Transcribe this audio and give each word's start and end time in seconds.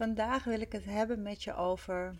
Vandaag 0.00 0.44
wil 0.44 0.60
ik 0.60 0.72
het 0.72 0.84
hebben 0.84 1.22
met 1.22 1.42
je 1.42 1.54
over, 1.54 2.18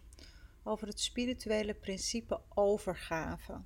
over 0.63 0.87
het 0.87 1.01
spirituele 1.01 1.75
principe 1.75 2.41
overgave. 2.49 3.61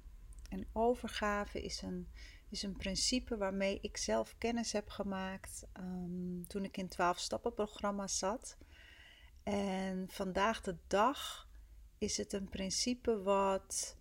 En 0.49 0.67
overgave 0.73 1.63
is 1.63 1.83
een, 1.83 2.09
is 2.51 2.63
een 2.63 2.77
principe 2.77 3.37
waarmee 3.37 3.79
ik 3.81 3.97
zelf 3.97 4.35
kennis 4.39 4.73
heb 4.73 4.89
gemaakt 4.89 5.67
um, 5.79 6.47
toen 6.47 6.65
ik 6.65 6.77
in 6.77 6.89
12 6.89 7.19
stappenprogramma's 7.19 8.19
zat. 8.19 8.57
En 9.43 10.07
vandaag 10.11 10.61
de 10.61 10.77
dag 10.87 11.49
is 11.99 12.17
het 12.17 12.33
een 12.33 12.49
principe 12.49 13.23
wat 13.23 13.97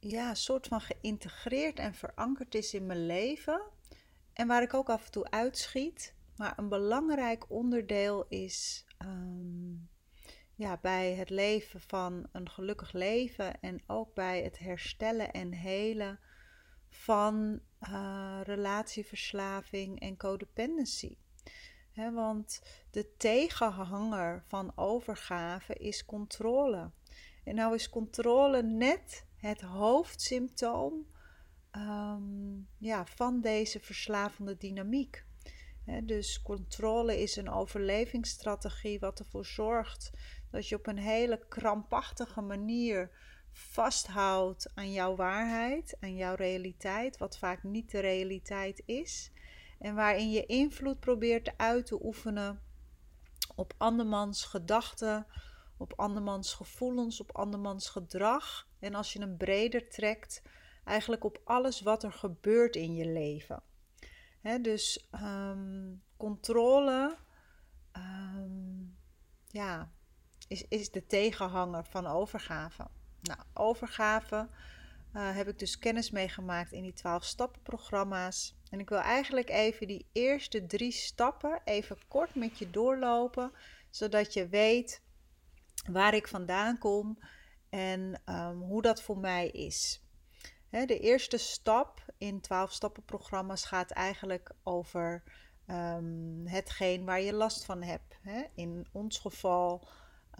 ja, 0.00 0.28
een 0.28 0.36
soort 0.36 0.66
van 0.66 0.80
geïntegreerd 0.80 1.78
en 1.78 1.94
verankerd 1.94 2.54
is 2.54 2.74
in 2.74 2.86
mijn 2.86 3.06
leven. 3.06 3.62
En 4.32 4.46
waar 4.46 4.62
ik 4.62 4.74
ook 4.74 4.90
af 4.90 5.04
en 5.04 5.10
toe 5.10 5.30
uitschiet. 5.30 6.14
Maar 6.36 6.58
een 6.58 6.68
belangrijk 6.68 7.50
onderdeel 7.50 8.26
is 8.28 8.84
Ehm, 9.02 9.74
ja, 10.54 10.78
bij 10.82 11.14
het 11.14 11.30
leven 11.30 11.80
van 11.80 12.28
een 12.32 12.50
gelukkig 12.50 12.92
leven 12.92 13.60
en 13.60 13.82
ook 13.86 14.14
bij 14.14 14.42
het 14.42 14.58
herstellen 14.58 15.32
en 15.32 15.52
helen 15.52 16.18
van 16.88 17.60
uh, 17.88 18.40
relatieverslaving 18.42 20.00
en 20.00 20.16
codependency. 20.16 21.16
want 21.94 22.62
de 22.90 23.16
tegenhanger 23.16 24.42
van 24.46 24.72
overgave 24.76 25.74
is 25.74 26.04
controle. 26.04 26.90
En 27.44 27.54
nou 27.54 27.74
is 27.74 27.88
controle 27.88 28.62
net 28.62 29.26
het 29.36 29.60
hoofdsymptoom 29.60 31.06
um, 31.76 32.68
ja, 32.78 33.06
van 33.06 33.40
deze 33.40 33.80
verslavende 33.80 34.56
dynamiek 34.56 35.24
dus 36.02 36.42
controle 36.42 37.20
is 37.20 37.36
een 37.36 37.50
overlevingsstrategie 37.50 38.98
wat 38.98 39.18
ervoor 39.18 39.44
zorgt 39.44 40.10
dat 40.50 40.68
je 40.68 40.76
op 40.76 40.86
een 40.86 40.98
hele 40.98 41.40
krampachtige 41.48 42.40
manier 42.40 43.10
vasthoudt 43.52 44.70
aan 44.74 44.92
jouw 44.92 45.16
waarheid, 45.16 45.96
aan 46.00 46.16
jouw 46.16 46.34
realiteit, 46.34 47.18
wat 47.18 47.38
vaak 47.38 47.62
niet 47.62 47.90
de 47.90 48.00
realiteit 48.00 48.82
is. 48.86 49.32
En 49.78 49.94
waarin 49.94 50.30
je 50.30 50.46
invloed 50.46 51.00
probeert 51.00 51.52
uit 51.56 51.86
te 51.86 52.04
oefenen 52.04 52.60
op 53.54 53.74
andermans 53.76 54.44
gedachten, 54.44 55.26
op 55.76 55.92
andermans 55.96 56.54
gevoelens, 56.54 57.20
op 57.20 57.36
andermans 57.36 57.88
gedrag. 57.88 58.68
En 58.78 58.94
als 58.94 59.12
je 59.12 59.18
hem 59.18 59.36
breder 59.36 59.88
trekt, 59.88 60.42
eigenlijk 60.84 61.24
op 61.24 61.40
alles 61.44 61.80
wat 61.80 62.02
er 62.02 62.12
gebeurt 62.12 62.76
in 62.76 62.94
je 62.94 63.06
leven 63.06 63.62
dus 64.42 65.08
um, 65.14 66.02
controle 66.16 67.16
um, 67.96 68.96
ja, 69.48 69.92
is, 70.48 70.68
is 70.68 70.90
de 70.90 71.06
tegenhanger 71.06 71.84
van 71.84 72.06
overgave. 72.06 72.88
Nou, 73.20 73.40
overgave 73.54 74.48
uh, 75.14 75.36
heb 75.36 75.48
ik 75.48 75.58
dus 75.58 75.78
kennis 75.78 76.10
meegemaakt 76.10 76.72
in 76.72 76.82
die 76.82 76.92
12 76.92 77.24
stappenprogramma's. 77.24 78.56
En 78.70 78.80
ik 78.80 78.88
wil 78.88 78.98
eigenlijk 78.98 79.50
even 79.50 79.86
die 79.86 80.06
eerste 80.12 80.66
drie 80.66 80.92
stappen 80.92 81.60
even 81.64 81.96
kort 82.08 82.34
met 82.34 82.58
je 82.58 82.70
doorlopen, 82.70 83.52
zodat 83.90 84.32
je 84.32 84.48
weet 84.48 85.02
waar 85.90 86.14
ik 86.14 86.28
vandaan 86.28 86.78
kom 86.78 87.18
en 87.70 88.22
um, 88.26 88.60
hoe 88.60 88.82
dat 88.82 89.02
voor 89.02 89.18
mij 89.18 89.48
is 89.48 90.02
de 90.72 90.98
eerste 90.98 91.36
stap 91.36 92.04
in 92.18 92.40
12 92.40 92.72
stappenprogramma's 92.72 93.64
gaat 93.64 93.90
eigenlijk 93.90 94.50
over 94.62 95.22
um, 95.66 96.42
hetgeen 96.46 97.04
waar 97.04 97.20
je 97.20 97.32
last 97.32 97.64
van 97.64 97.82
hebt. 97.82 98.18
In 98.54 98.86
ons 98.92 99.18
geval 99.18 99.88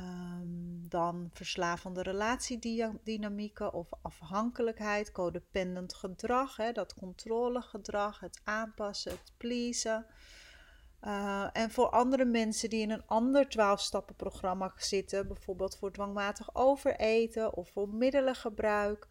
um, 0.00 0.88
dan 0.88 1.30
verslavende 1.32 2.02
relatiedynamieken 2.02 3.72
of 3.72 3.88
afhankelijkheid, 4.02 5.12
codependent 5.12 5.94
gedrag, 5.94 6.56
dat 6.72 6.94
controlegedrag, 6.94 8.20
het 8.20 8.40
aanpassen, 8.44 9.12
het 9.12 9.32
pleasen. 9.36 10.06
Uh, 11.04 11.48
en 11.52 11.70
voor 11.70 11.88
andere 11.88 12.24
mensen 12.24 12.70
die 12.70 12.80
in 12.80 12.90
een 12.90 13.06
ander 13.06 13.44
12-stappenprogramma 13.44 14.72
zitten, 14.76 15.26
bijvoorbeeld 15.26 15.76
voor 15.76 15.92
dwangmatig 15.92 16.54
overeten 16.54 17.54
of 17.54 17.68
voor 17.68 17.88
middelengebruik, 17.88 19.08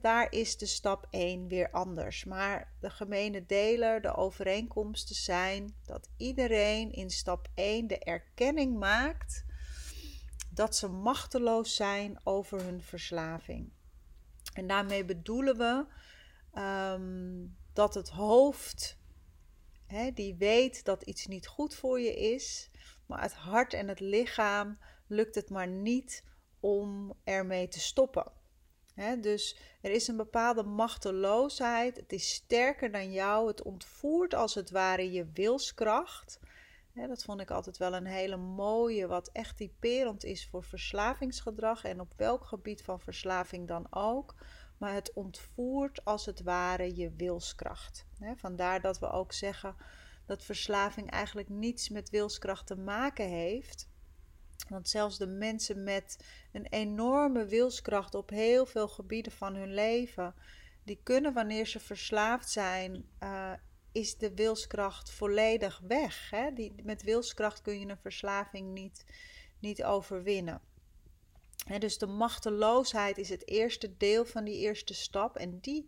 daar 0.00 0.32
is 0.32 0.56
de 0.56 0.66
stap 0.66 1.06
1 1.10 1.48
weer 1.48 1.70
anders. 1.70 2.24
Maar 2.24 2.72
de 2.80 2.90
gemene 2.90 3.46
deler, 3.46 4.02
de 4.02 4.14
overeenkomsten 4.14 5.14
zijn 5.14 5.74
dat 5.84 6.08
iedereen 6.16 6.92
in 6.92 7.10
stap 7.10 7.48
1 7.54 7.86
de 7.86 7.98
erkenning 7.98 8.78
maakt 8.78 9.44
dat 10.50 10.76
ze 10.76 10.88
machteloos 10.88 11.74
zijn 11.74 12.20
over 12.24 12.62
hun 12.62 12.82
verslaving. 12.82 13.72
En 14.52 14.66
daarmee 14.66 15.04
bedoelen 15.04 15.56
we 15.56 15.86
um, 16.60 17.56
dat 17.72 17.94
het 17.94 18.08
hoofd, 18.08 18.98
die 20.14 20.34
weet 20.34 20.84
dat 20.84 21.02
iets 21.02 21.26
niet 21.26 21.46
goed 21.46 21.74
voor 21.74 22.00
je 22.00 22.14
is, 22.14 22.70
maar 23.06 23.22
het 23.22 23.34
hart 23.34 23.72
en 23.72 23.88
het 23.88 24.00
lichaam 24.00 24.78
lukt 25.06 25.34
het 25.34 25.50
maar 25.50 25.68
niet 25.68 26.24
om 26.60 27.12
ermee 27.24 27.68
te 27.68 27.80
stoppen 27.80 28.32
dus 29.20 29.56
er 29.80 29.90
is 29.90 30.08
een 30.08 30.16
bepaalde 30.16 30.62
machteloosheid. 30.62 31.96
Het 31.96 32.12
is 32.12 32.34
sterker 32.34 32.92
dan 32.92 33.12
jou. 33.12 33.48
Het 33.48 33.62
ontvoert 33.62 34.34
als 34.34 34.54
het 34.54 34.70
ware 34.70 35.12
je 35.12 35.30
wilskracht. 35.32 36.38
dat 36.94 37.24
vond 37.24 37.40
ik 37.40 37.50
altijd 37.50 37.76
wel 37.76 37.94
een 37.94 38.06
hele 38.06 38.36
mooie, 38.36 39.06
wat 39.06 39.30
echt 39.32 39.56
typerend 39.56 40.24
is 40.24 40.48
voor 40.48 40.64
verslavingsgedrag 40.64 41.84
en 41.84 42.00
op 42.00 42.12
welk 42.16 42.44
gebied 42.44 42.82
van 42.82 43.00
verslaving 43.00 43.68
dan 43.68 43.86
ook. 43.90 44.34
Maar 44.78 44.94
het 44.94 45.12
ontvoert 45.12 46.04
als 46.04 46.26
het 46.26 46.42
ware 46.42 46.96
je 46.96 47.12
wilskracht. 47.16 48.06
vandaar 48.36 48.80
dat 48.80 48.98
we 48.98 49.10
ook 49.10 49.32
zeggen 49.32 49.76
dat 50.26 50.44
verslaving 50.44 51.10
eigenlijk 51.10 51.48
niets 51.48 51.88
met 51.88 52.10
wilskracht 52.10 52.66
te 52.66 52.76
maken 52.76 53.28
heeft. 53.28 53.88
Want 54.68 54.88
zelfs 54.88 55.18
de 55.18 55.26
mensen 55.26 55.82
met 55.82 56.24
een 56.52 56.66
enorme 56.70 57.44
wilskracht 57.44 58.14
op 58.14 58.30
heel 58.30 58.66
veel 58.66 58.88
gebieden 58.88 59.32
van 59.32 59.54
hun 59.54 59.74
leven, 59.74 60.34
die 60.84 61.00
kunnen 61.02 61.32
wanneer 61.32 61.66
ze 61.66 61.80
verslaafd 61.80 62.50
zijn, 62.50 63.08
uh, 63.22 63.52
is 63.92 64.16
de 64.16 64.34
wilskracht 64.34 65.10
volledig 65.10 65.80
weg. 65.86 66.30
Hè? 66.30 66.52
Die, 66.52 66.74
met 66.82 67.02
wilskracht 67.02 67.62
kun 67.62 67.80
je 67.80 67.86
een 67.86 67.96
verslaving 67.96 68.72
niet, 68.72 69.04
niet 69.58 69.84
overwinnen. 69.84 70.60
dus 71.78 71.98
de 71.98 72.06
machteloosheid 72.06 73.18
is 73.18 73.28
het 73.28 73.48
eerste 73.48 73.96
deel 73.96 74.24
van 74.24 74.44
die 74.44 74.56
eerste 74.56 74.94
stap. 74.94 75.36
En 75.36 75.58
die 75.60 75.86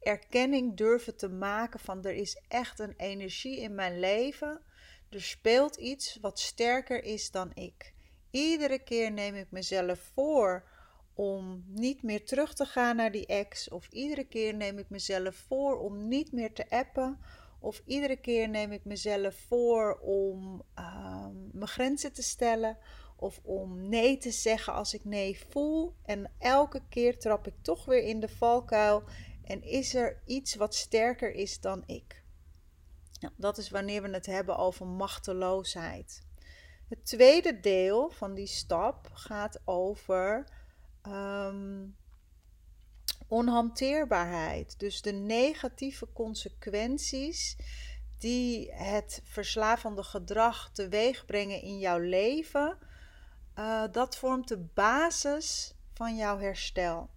erkenning 0.00 0.76
durven 0.76 1.16
te 1.16 1.28
maken 1.28 1.80
van 1.80 2.04
er 2.04 2.14
is 2.14 2.42
echt 2.48 2.78
een 2.78 2.94
energie 2.96 3.60
in 3.60 3.74
mijn 3.74 4.00
leven. 4.00 4.60
Er 5.08 5.22
speelt 5.22 5.76
iets 5.76 6.18
wat 6.20 6.38
sterker 6.38 7.04
is 7.04 7.30
dan 7.30 7.50
ik. 7.54 7.96
Iedere 8.30 8.78
keer 8.78 9.12
neem 9.12 9.34
ik 9.34 9.50
mezelf 9.50 10.10
voor 10.14 10.64
om 11.14 11.64
niet 11.66 12.02
meer 12.02 12.24
terug 12.24 12.54
te 12.54 12.64
gaan 12.64 12.96
naar 12.96 13.12
die 13.12 13.26
ex. 13.26 13.68
Of 13.68 13.88
iedere 13.88 14.24
keer 14.24 14.54
neem 14.54 14.78
ik 14.78 14.90
mezelf 14.90 15.34
voor 15.34 15.78
om 15.78 16.08
niet 16.08 16.32
meer 16.32 16.52
te 16.52 16.70
appen. 16.70 17.18
Of 17.60 17.82
iedere 17.86 18.16
keer 18.16 18.48
neem 18.48 18.72
ik 18.72 18.84
mezelf 18.84 19.34
voor 19.34 19.98
om 20.00 20.62
uh, 20.78 21.26
mijn 21.52 21.68
grenzen 21.68 22.12
te 22.12 22.22
stellen. 22.22 22.78
Of 23.16 23.40
om 23.42 23.88
nee 23.88 24.16
te 24.18 24.30
zeggen 24.30 24.72
als 24.72 24.94
ik 24.94 25.04
nee 25.04 25.46
voel. 25.50 25.94
En 26.02 26.32
elke 26.38 26.82
keer 26.88 27.18
trap 27.18 27.46
ik 27.46 27.54
toch 27.62 27.84
weer 27.84 28.02
in 28.02 28.20
de 28.20 28.28
valkuil. 28.28 29.02
En 29.44 29.62
is 29.62 29.94
er 29.94 30.22
iets 30.24 30.54
wat 30.54 30.74
sterker 30.74 31.32
is 31.32 31.60
dan 31.60 31.82
ik? 31.86 32.22
Nou, 33.20 33.32
dat 33.36 33.58
is 33.58 33.70
wanneer 33.70 34.02
we 34.02 34.08
het 34.10 34.26
hebben 34.26 34.56
over 34.56 34.86
machteloosheid. 34.86 36.26
Het 36.88 37.04
tweede 37.04 37.60
deel 37.60 38.10
van 38.10 38.34
die 38.34 38.46
stap 38.46 39.10
gaat 39.12 39.60
over 39.64 40.46
um, 41.06 41.96
onhanteerbaarheid. 43.28 44.78
Dus 44.78 45.02
de 45.02 45.12
negatieve 45.12 46.12
consequenties 46.12 47.56
die 48.18 48.72
het 48.72 49.20
verslavende 49.24 50.02
gedrag 50.02 50.70
teweeg 50.72 51.24
brengen 51.24 51.62
in 51.62 51.78
jouw 51.78 51.98
leven. 51.98 52.78
Uh, 53.58 53.84
dat 53.92 54.16
vormt 54.16 54.48
de 54.48 54.58
basis 54.58 55.74
van 55.94 56.16
jouw 56.16 56.38
herstel. 56.38 57.10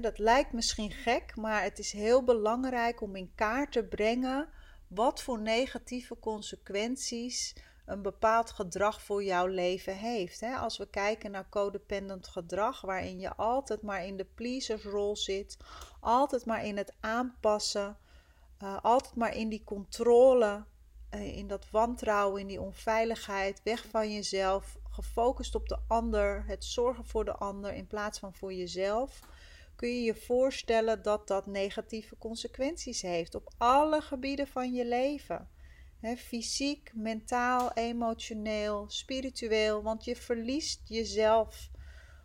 dat 0.00 0.18
lijkt 0.18 0.52
misschien 0.52 0.90
gek, 0.90 1.36
maar 1.36 1.62
het 1.62 1.78
is 1.78 1.92
heel 1.92 2.24
belangrijk 2.24 3.00
om 3.00 3.16
in 3.16 3.32
kaart 3.34 3.72
te 3.72 3.84
brengen 3.84 4.48
wat 4.88 5.22
voor 5.22 5.40
negatieve 5.40 6.18
consequenties 6.18 7.54
een 7.84 8.02
bepaald 8.02 8.50
gedrag 8.50 9.02
voor 9.02 9.24
jouw 9.24 9.46
leven 9.46 9.96
heeft. 9.96 10.42
Als 10.42 10.76
we 10.76 10.86
kijken 10.86 11.30
naar 11.30 11.48
codependent 11.48 12.28
gedrag, 12.28 12.80
waarin 12.80 13.20
je 13.20 13.34
altijd 13.34 13.82
maar 13.82 14.06
in 14.06 14.16
de 14.16 14.26
pleasersrol 14.34 15.16
zit, 15.16 15.56
altijd 16.00 16.46
maar 16.46 16.64
in 16.64 16.76
het 16.76 16.94
aanpassen, 17.00 17.98
uh, 18.62 18.78
altijd 18.82 19.14
maar 19.14 19.36
in 19.36 19.48
die 19.48 19.64
controle, 19.64 20.64
uh, 21.14 21.36
in 21.36 21.46
dat 21.46 21.70
wantrouwen, 21.70 22.40
in 22.40 22.46
die 22.46 22.60
onveiligheid, 22.60 23.60
weg 23.62 23.84
van 23.90 24.12
jezelf, 24.12 24.78
gefocust 24.90 25.54
op 25.54 25.68
de 25.68 25.78
ander, 25.88 26.44
het 26.46 26.64
zorgen 26.64 27.06
voor 27.06 27.24
de 27.24 27.34
ander 27.34 27.72
in 27.72 27.86
plaats 27.86 28.18
van 28.18 28.34
voor 28.34 28.52
jezelf. 28.52 29.20
Kun 29.76 29.88
je 29.88 30.02
je 30.02 30.14
voorstellen 30.14 31.02
dat 31.02 31.28
dat 31.28 31.46
negatieve 31.46 32.16
consequenties 32.18 33.02
heeft 33.02 33.34
op 33.34 33.52
alle 33.58 34.00
gebieden 34.00 34.46
van 34.46 34.72
je 34.72 34.84
leven? 34.84 35.48
Fysiek, 36.16 36.90
mentaal, 36.94 37.72
emotioneel, 37.72 38.84
spiritueel, 38.88 39.82
want 39.82 40.04
je 40.04 40.16
verliest 40.16 40.80
jezelf 40.88 41.70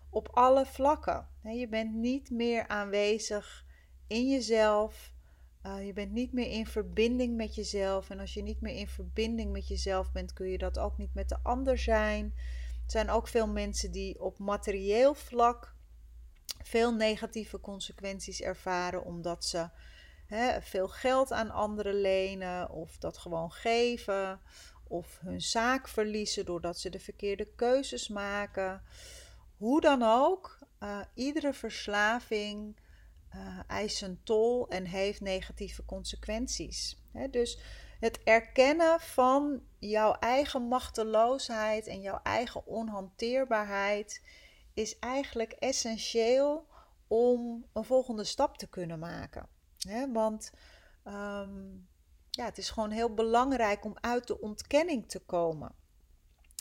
op 0.09 0.29
alle 0.31 0.65
vlakken. 0.65 1.27
je 1.41 1.67
bent 1.67 1.93
niet 1.93 2.29
meer 2.29 2.67
aanwezig 2.67 3.65
in 4.07 4.29
jezelf. 4.29 5.13
Uh, 5.65 5.85
je 5.85 5.93
bent 5.93 6.11
niet 6.11 6.33
meer 6.33 6.51
in 6.51 6.65
verbinding 6.65 7.35
met 7.35 7.55
jezelf. 7.55 8.09
En 8.09 8.19
als 8.19 8.33
je 8.33 8.41
niet 8.41 8.61
meer 8.61 8.75
in 8.75 8.87
verbinding 8.87 9.51
met 9.51 9.67
jezelf 9.67 10.11
bent, 10.11 10.33
kun 10.33 10.47
je 10.47 10.57
dat 10.57 10.79
ook 10.79 10.97
niet 10.97 11.13
met 11.13 11.29
de 11.29 11.37
ander 11.43 11.77
zijn. 11.77 12.33
Er 12.85 12.91
zijn 12.91 13.09
ook 13.09 13.27
veel 13.27 13.47
mensen 13.47 13.91
die 13.91 14.21
op 14.21 14.39
materieel 14.39 15.13
vlak 15.13 15.77
veel 16.63 16.93
negatieve 16.93 17.59
consequenties 17.59 18.41
ervaren 18.41 19.03
omdat 19.03 19.45
ze 19.45 19.69
hè, 20.29 20.61
veel 20.61 20.87
geld 20.87 21.31
aan 21.31 21.51
anderen 21.51 22.01
lenen 22.01 22.69
of 22.69 22.97
dat 22.97 23.17
gewoon 23.17 23.51
geven 23.51 24.41
of 24.87 25.19
hun 25.19 25.41
zaak 25.41 25.87
verliezen 25.87 26.45
doordat 26.45 26.79
ze 26.79 26.89
de 26.89 26.99
verkeerde 26.99 27.45
keuzes 27.55 28.07
maken. 28.07 28.81
Hoe 29.57 29.81
dan 29.81 30.03
ook, 30.03 30.59
uh, 30.79 30.99
iedere 31.13 31.53
verslaving 31.53 32.79
uh, 33.35 33.59
eist 33.67 34.01
een 34.01 34.19
tol 34.23 34.67
en 34.67 34.85
heeft 34.85 35.21
negatieve 35.21 35.85
consequenties. 35.85 37.03
dus 37.31 37.59
het 37.99 38.23
erkennen 38.23 38.99
van 38.99 39.61
jouw 39.79 40.13
eigen 40.13 40.61
machteloosheid 40.61 41.87
en 41.87 42.01
jouw 42.01 42.19
eigen 42.23 42.65
onhanteerbaarheid 42.65 44.23
is 44.73 44.99
eigenlijk 44.99 45.51
essentieel 45.51 46.67
om 47.07 47.65
een 47.73 47.83
volgende 47.83 48.23
stap 48.23 48.57
te 48.57 48.69
kunnen 48.69 48.99
maken. 48.99 49.47
Want 50.13 50.51
ehm, 51.03 51.67
ja, 52.29 52.45
het 52.45 52.57
is 52.57 52.69
gewoon 52.69 52.91
heel 52.91 53.13
belangrijk 53.13 53.85
om 53.85 53.97
uit 54.01 54.27
de 54.27 54.39
ontkenning 54.41 55.09
te 55.09 55.19
komen. 55.19 55.75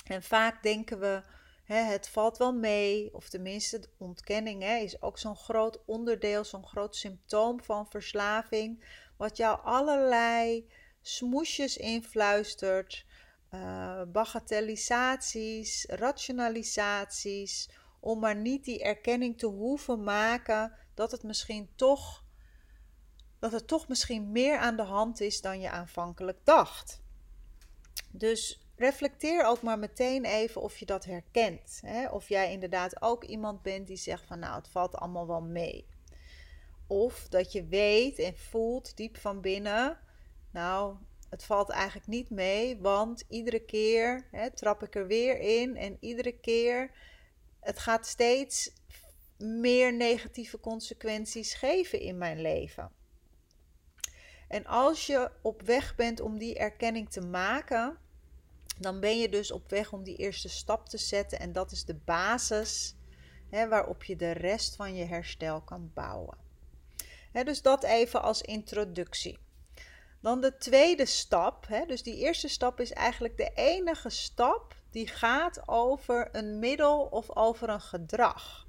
En 0.04 0.22
vaak 0.22 0.62
denken 0.62 1.00
we, 1.00 1.22
het 1.64 2.08
valt 2.08 2.36
wel 2.38 2.52
mee, 2.52 3.14
of 3.14 3.28
tenminste, 3.28 3.88
ontkenning 3.98 4.64
is 4.64 5.02
ook 5.02 5.18
zo'n 5.18 5.36
groot 5.36 5.84
onderdeel, 5.86 6.44
zo'n 6.44 6.66
groot 6.66 6.96
symptoom 6.96 7.62
van 7.62 7.90
verslaving, 7.90 8.84
wat 9.16 9.36
jou 9.36 9.60
allerlei 9.62 10.70
smoesjes 11.00 11.76
influistert, 11.76 13.06
uh, 13.50 14.02
bagatellisaties, 14.06 15.84
rationalisaties, 15.88 17.70
om 18.00 18.18
maar 18.18 18.36
niet 18.36 18.64
die 18.64 18.82
erkenning 18.82 19.38
te 19.38 19.46
hoeven 19.46 20.02
maken 20.02 20.72
dat 20.94 21.10
het 21.10 21.22
misschien 21.22 21.70
toch 21.74 22.24
dat 23.38 23.52
er 23.52 23.64
toch 23.64 23.88
misschien 23.88 24.32
meer 24.32 24.58
aan 24.58 24.76
de 24.76 24.82
hand 24.82 25.20
is 25.20 25.40
dan 25.40 25.60
je 25.60 25.70
aanvankelijk 25.70 26.38
dacht. 26.44 27.00
Dus 28.10 28.60
reflecteer 28.76 29.44
ook 29.44 29.62
maar 29.62 29.78
meteen 29.78 30.24
even 30.24 30.62
of 30.62 30.76
je 30.76 30.86
dat 30.86 31.04
herkent. 31.04 31.80
Hè? 31.84 32.08
Of 32.08 32.28
jij 32.28 32.52
inderdaad 32.52 33.02
ook 33.02 33.24
iemand 33.24 33.62
bent 33.62 33.86
die 33.86 33.96
zegt 33.96 34.24
van 34.26 34.38
nou 34.38 34.54
het 34.54 34.68
valt 34.68 34.94
allemaal 34.94 35.26
wel 35.26 35.42
mee. 35.42 35.86
Of 36.86 37.26
dat 37.28 37.52
je 37.52 37.64
weet 37.64 38.18
en 38.18 38.36
voelt 38.36 38.96
diep 38.96 39.16
van 39.16 39.40
binnen, 39.40 39.98
nou 40.50 40.96
het 41.28 41.44
valt 41.44 41.68
eigenlijk 41.70 42.06
niet 42.06 42.30
mee, 42.30 42.78
want 42.78 43.24
iedere 43.28 43.64
keer 43.64 44.26
hè, 44.30 44.50
trap 44.50 44.82
ik 44.82 44.94
er 44.94 45.06
weer 45.06 45.38
in 45.38 45.76
en 45.76 45.96
iedere 46.00 46.32
keer 46.32 46.90
het 47.60 47.78
gaat 47.78 48.06
steeds 48.06 48.72
meer 49.38 49.94
negatieve 49.94 50.60
consequenties 50.60 51.54
geven 51.54 52.00
in 52.00 52.18
mijn 52.18 52.40
leven. 52.40 52.90
En 54.48 54.66
als 54.66 55.06
je 55.06 55.30
op 55.42 55.62
weg 55.62 55.94
bent 55.94 56.20
om 56.20 56.38
die 56.38 56.58
erkenning 56.58 57.10
te 57.10 57.20
maken, 57.20 57.98
dan 58.78 59.00
ben 59.00 59.18
je 59.18 59.28
dus 59.28 59.50
op 59.50 59.70
weg 59.70 59.92
om 59.92 60.02
die 60.02 60.16
eerste 60.16 60.48
stap 60.48 60.88
te 60.88 60.98
zetten. 60.98 61.40
En 61.40 61.52
dat 61.52 61.72
is 61.72 61.84
de 61.84 61.94
basis 61.94 62.94
hè, 63.50 63.68
waarop 63.68 64.04
je 64.04 64.16
de 64.16 64.30
rest 64.30 64.76
van 64.76 64.94
je 64.94 65.04
herstel 65.04 65.60
kan 65.60 65.90
bouwen. 65.94 66.36
Hè, 67.32 67.44
dus 67.44 67.62
dat 67.62 67.84
even 67.84 68.22
als 68.22 68.42
introductie. 68.42 69.38
Dan 70.20 70.40
de 70.40 70.56
tweede 70.56 71.06
stap. 71.06 71.66
Hè, 71.66 71.86
dus 71.86 72.02
die 72.02 72.16
eerste 72.16 72.48
stap 72.48 72.80
is 72.80 72.92
eigenlijk 72.92 73.36
de 73.36 73.50
enige 73.54 74.10
stap 74.10 74.76
die 74.90 75.06
gaat 75.06 75.68
over 75.68 76.28
een 76.32 76.58
middel 76.58 77.00
of 77.00 77.36
over 77.36 77.68
een 77.68 77.80
gedrag. 77.80 78.66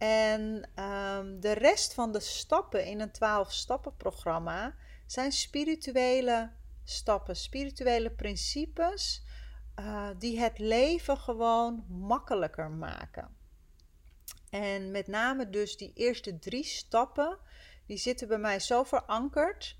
En 0.00 0.68
um, 0.84 1.40
de 1.40 1.52
rest 1.52 1.94
van 1.94 2.12
de 2.12 2.20
stappen 2.20 2.84
in 2.84 3.00
een 3.00 3.10
12-stappen-programma 3.10 4.74
zijn 5.06 5.32
spirituele 5.32 6.50
stappen, 6.84 7.36
spirituele 7.36 8.10
principes 8.10 9.22
uh, 9.78 10.08
die 10.18 10.40
het 10.40 10.58
leven 10.58 11.16
gewoon 11.16 11.84
makkelijker 11.88 12.70
maken. 12.70 13.36
En 14.50 14.90
met 14.90 15.06
name 15.06 15.50
dus 15.50 15.76
die 15.76 15.92
eerste 15.94 16.38
drie 16.38 16.64
stappen, 16.64 17.38
die 17.86 17.98
zitten 17.98 18.28
bij 18.28 18.38
mij 18.38 18.60
zo 18.60 18.84
verankerd 18.84 19.76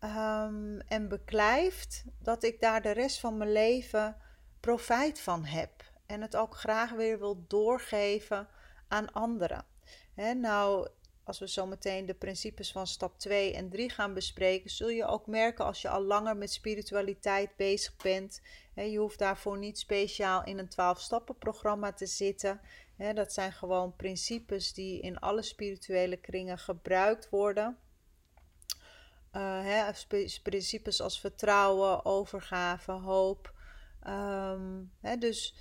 um, 0.00 0.80
en 0.80 1.08
beklijft 1.08 2.04
dat 2.18 2.42
ik 2.42 2.60
daar 2.60 2.82
de 2.82 2.90
rest 2.90 3.20
van 3.20 3.36
mijn 3.36 3.52
leven 3.52 4.16
profijt 4.60 5.20
van 5.20 5.44
heb. 5.44 5.70
En 6.06 6.20
het 6.20 6.36
ook 6.36 6.56
graag 6.56 6.90
weer 6.90 7.18
wil 7.18 7.44
doorgeven 7.48 8.48
aan 8.88 9.12
anderen. 9.12 9.64
Nou, 10.36 10.88
als 11.24 11.38
we 11.38 11.48
zo 11.48 11.66
meteen 11.66 12.06
de 12.06 12.14
principes 12.14 12.72
van 12.72 12.86
stap 12.86 13.18
2 13.18 13.54
en 13.54 13.70
3 13.70 13.90
gaan 13.90 14.14
bespreken, 14.14 14.70
zul 14.70 14.88
je 14.88 15.06
ook 15.06 15.26
merken 15.26 15.64
als 15.64 15.82
je 15.82 15.88
al 15.88 16.02
langer 16.02 16.36
met 16.36 16.52
spiritualiteit 16.52 17.56
bezig 17.56 17.96
bent. 17.96 18.40
Je 18.74 18.98
hoeft 18.98 19.18
daarvoor 19.18 19.58
niet 19.58 19.78
speciaal 19.78 20.44
in 20.44 20.58
een 20.58 20.70
12-stappen-programma 20.70 21.92
te 21.92 22.06
zitten. 22.06 22.60
Dat 23.14 23.32
zijn 23.32 23.52
gewoon 23.52 23.96
principes 23.96 24.72
die 24.72 25.00
in 25.00 25.18
alle 25.18 25.42
spirituele 25.42 26.16
kringen 26.16 26.58
gebruikt 26.58 27.28
worden. 27.30 27.78
Hè, 29.30 29.90
principes 30.42 31.00
als 31.00 31.20
vertrouwen, 31.20 32.04
overgave, 32.04 32.92
hoop. 32.92 33.54
Hè, 35.00 35.16
dus 35.18 35.54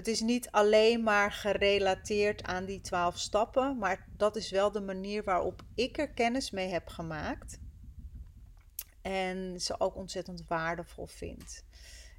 het 0.00 0.08
is 0.08 0.20
niet 0.20 0.50
alleen 0.50 1.02
maar 1.02 1.32
gerelateerd 1.32 2.42
aan 2.42 2.64
die 2.64 2.80
twaalf 2.80 3.18
stappen, 3.18 3.78
maar 3.78 4.06
dat 4.16 4.36
is 4.36 4.50
wel 4.50 4.72
de 4.72 4.80
manier 4.80 5.24
waarop 5.24 5.62
ik 5.74 5.98
er 5.98 6.10
kennis 6.10 6.50
mee 6.50 6.68
heb 6.68 6.88
gemaakt. 6.88 7.60
En 9.02 9.60
ze 9.60 9.80
ook 9.80 9.96
ontzettend 9.96 10.44
waardevol 10.48 11.06
vind. 11.06 11.64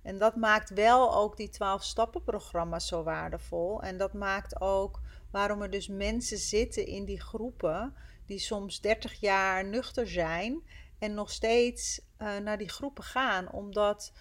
En 0.03 0.17
dat 0.17 0.35
maakt 0.35 0.69
wel 0.69 1.15
ook 1.15 1.37
die 1.37 1.49
12 1.49 1.83
stappen 1.83 2.23
programma's 2.23 2.87
zo 2.87 3.03
waardevol. 3.03 3.81
En 3.81 3.97
dat 3.97 4.13
maakt 4.13 4.61
ook 4.61 4.99
waarom 5.31 5.61
er 5.61 5.69
dus 5.69 5.87
mensen 5.87 6.37
zitten 6.37 6.85
in 6.85 7.05
die 7.05 7.21
groepen 7.21 7.93
die 8.25 8.39
soms 8.39 8.81
30 8.81 9.19
jaar 9.19 9.65
nuchter 9.65 10.07
zijn 10.07 10.61
en 10.99 11.13
nog 11.13 11.31
steeds 11.31 12.01
uh, 12.17 12.37
naar 12.37 12.57
die 12.57 12.69
groepen 12.69 13.03
gaan, 13.03 13.51
omdat 13.51 14.13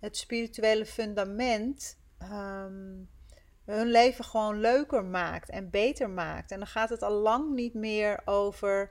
het 0.00 0.16
spirituele 0.16 0.86
fundament 0.86 1.96
um, 2.22 3.08
hun 3.64 3.86
leven 3.86 4.24
gewoon 4.24 4.60
leuker 4.60 5.04
maakt 5.04 5.50
en 5.50 5.70
beter 5.70 6.10
maakt. 6.10 6.50
En 6.50 6.58
dan 6.58 6.66
gaat 6.66 6.88
het 6.88 7.02
al 7.02 7.12
lang 7.12 7.54
niet 7.54 7.74
meer 7.74 8.20
over 8.24 8.90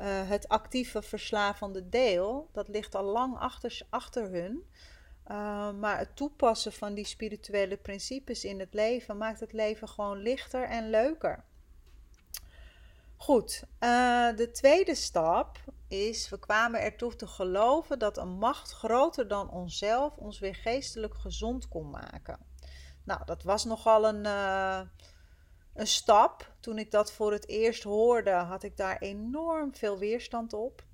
uh, 0.00 0.06
het 0.28 0.48
actieve 0.48 1.02
verslavende 1.02 1.88
deel. 1.88 2.48
Dat 2.52 2.68
ligt 2.68 2.94
al 2.94 3.04
lang 3.04 3.38
achter, 3.38 3.80
achter 3.90 4.30
hun. 4.30 4.64
Uh, 5.30 5.72
maar 5.72 5.98
het 5.98 6.16
toepassen 6.16 6.72
van 6.72 6.94
die 6.94 7.04
spirituele 7.04 7.76
principes 7.76 8.44
in 8.44 8.60
het 8.60 8.74
leven 8.74 9.16
maakt 9.16 9.40
het 9.40 9.52
leven 9.52 9.88
gewoon 9.88 10.18
lichter 10.18 10.64
en 10.64 10.90
leuker. 10.90 11.44
Goed, 13.16 13.62
uh, 13.80 14.36
de 14.36 14.50
tweede 14.52 14.94
stap 14.94 15.58
is: 15.88 16.28
we 16.28 16.38
kwamen 16.38 16.82
ertoe 16.82 17.16
te 17.16 17.26
geloven 17.26 17.98
dat 17.98 18.18
een 18.18 18.38
macht 18.38 18.72
groter 18.72 19.28
dan 19.28 19.50
onszelf 19.50 20.16
ons 20.16 20.38
weer 20.38 20.54
geestelijk 20.54 21.14
gezond 21.14 21.68
kon 21.68 21.90
maken. 21.90 22.47
Nou, 23.08 23.20
dat 23.24 23.42
was 23.42 23.64
nogal 23.64 24.08
een, 24.08 24.24
uh, 24.24 24.80
een 25.74 25.86
stap. 25.86 26.52
Toen 26.60 26.78
ik 26.78 26.90
dat 26.90 27.12
voor 27.12 27.32
het 27.32 27.48
eerst 27.48 27.82
hoorde, 27.82 28.30
had 28.30 28.62
ik 28.62 28.76
daar 28.76 28.98
enorm 28.98 29.74
veel 29.74 29.98
weerstand 29.98 30.52
op. 30.52 30.84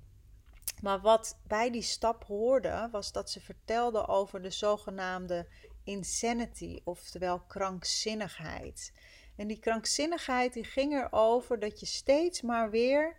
Maar 0.81 1.01
wat 1.01 1.37
bij 1.47 1.71
die 1.71 1.81
stap 1.81 2.23
hoorde, 2.23 2.89
was 2.91 3.11
dat 3.11 3.29
ze 3.29 3.41
vertelde 3.41 4.07
over 4.07 4.41
de 4.41 4.49
zogenaamde 4.49 5.47
insanity, 5.83 6.81
oftewel 6.83 7.39
krankzinnigheid. 7.39 8.93
En 9.35 9.47
die 9.47 9.59
krankzinnigheid 9.59 10.53
die 10.53 10.63
ging 10.63 10.93
erover 10.93 11.59
dat 11.59 11.79
je 11.79 11.85
steeds 11.85 12.41
maar 12.41 12.69
weer 12.69 13.17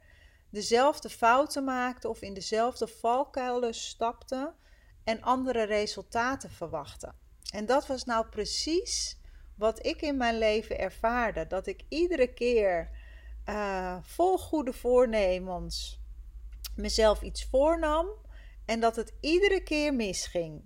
dezelfde 0.51 1.09
fouten 1.09 1.65
maakte 1.65 2.09
of 2.09 2.23
in 2.23 2.35
dezelfde 2.35 2.87
valkuilen 2.87 3.75
stapte 3.75 4.55
en 5.05 5.23
andere 5.23 5.63
resultaten 5.63 6.51
verwachtte. 6.51 7.13
En 7.53 7.67
dat 7.67 7.87
was 7.87 8.05
nou 8.05 8.27
precies 8.27 9.19
wat 9.57 9.87
ik 9.87 10.03
in 10.03 10.17
mijn 10.17 10.39
leven 10.39 10.79
ervaarde. 10.79 11.47
Dat 11.47 11.67
ik 11.67 11.85
iedere 11.89 12.33
keer 12.33 12.91
uh, 13.49 13.97
vol 14.03 14.39
goede 14.39 14.73
voornemens 14.73 16.01
mezelf 16.77 17.23
iets 17.23 17.45
voornam 17.45 18.09
en 18.65 18.81
dat 18.81 18.97
het 18.97 19.13
iedere 19.21 19.63
keer 19.63 19.95
misging. 19.95 20.63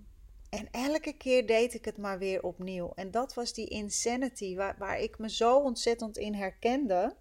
En 0.49 0.67
elke 0.71 1.13
keer 1.13 1.47
deed 1.47 1.73
ik 1.73 1.85
het 1.85 1.97
maar 1.97 2.19
weer 2.19 2.43
opnieuw. 2.43 2.91
En 2.95 3.11
dat 3.11 3.33
was 3.33 3.53
die 3.53 3.67
insanity 3.67 4.55
waar, 4.55 4.75
waar 4.77 4.99
ik 4.99 5.17
me 5.17 5.29
zo 5.29 5.59
ontzettend 5.59 6.17
in 6.17 6.33
herkende. 6.33 7.15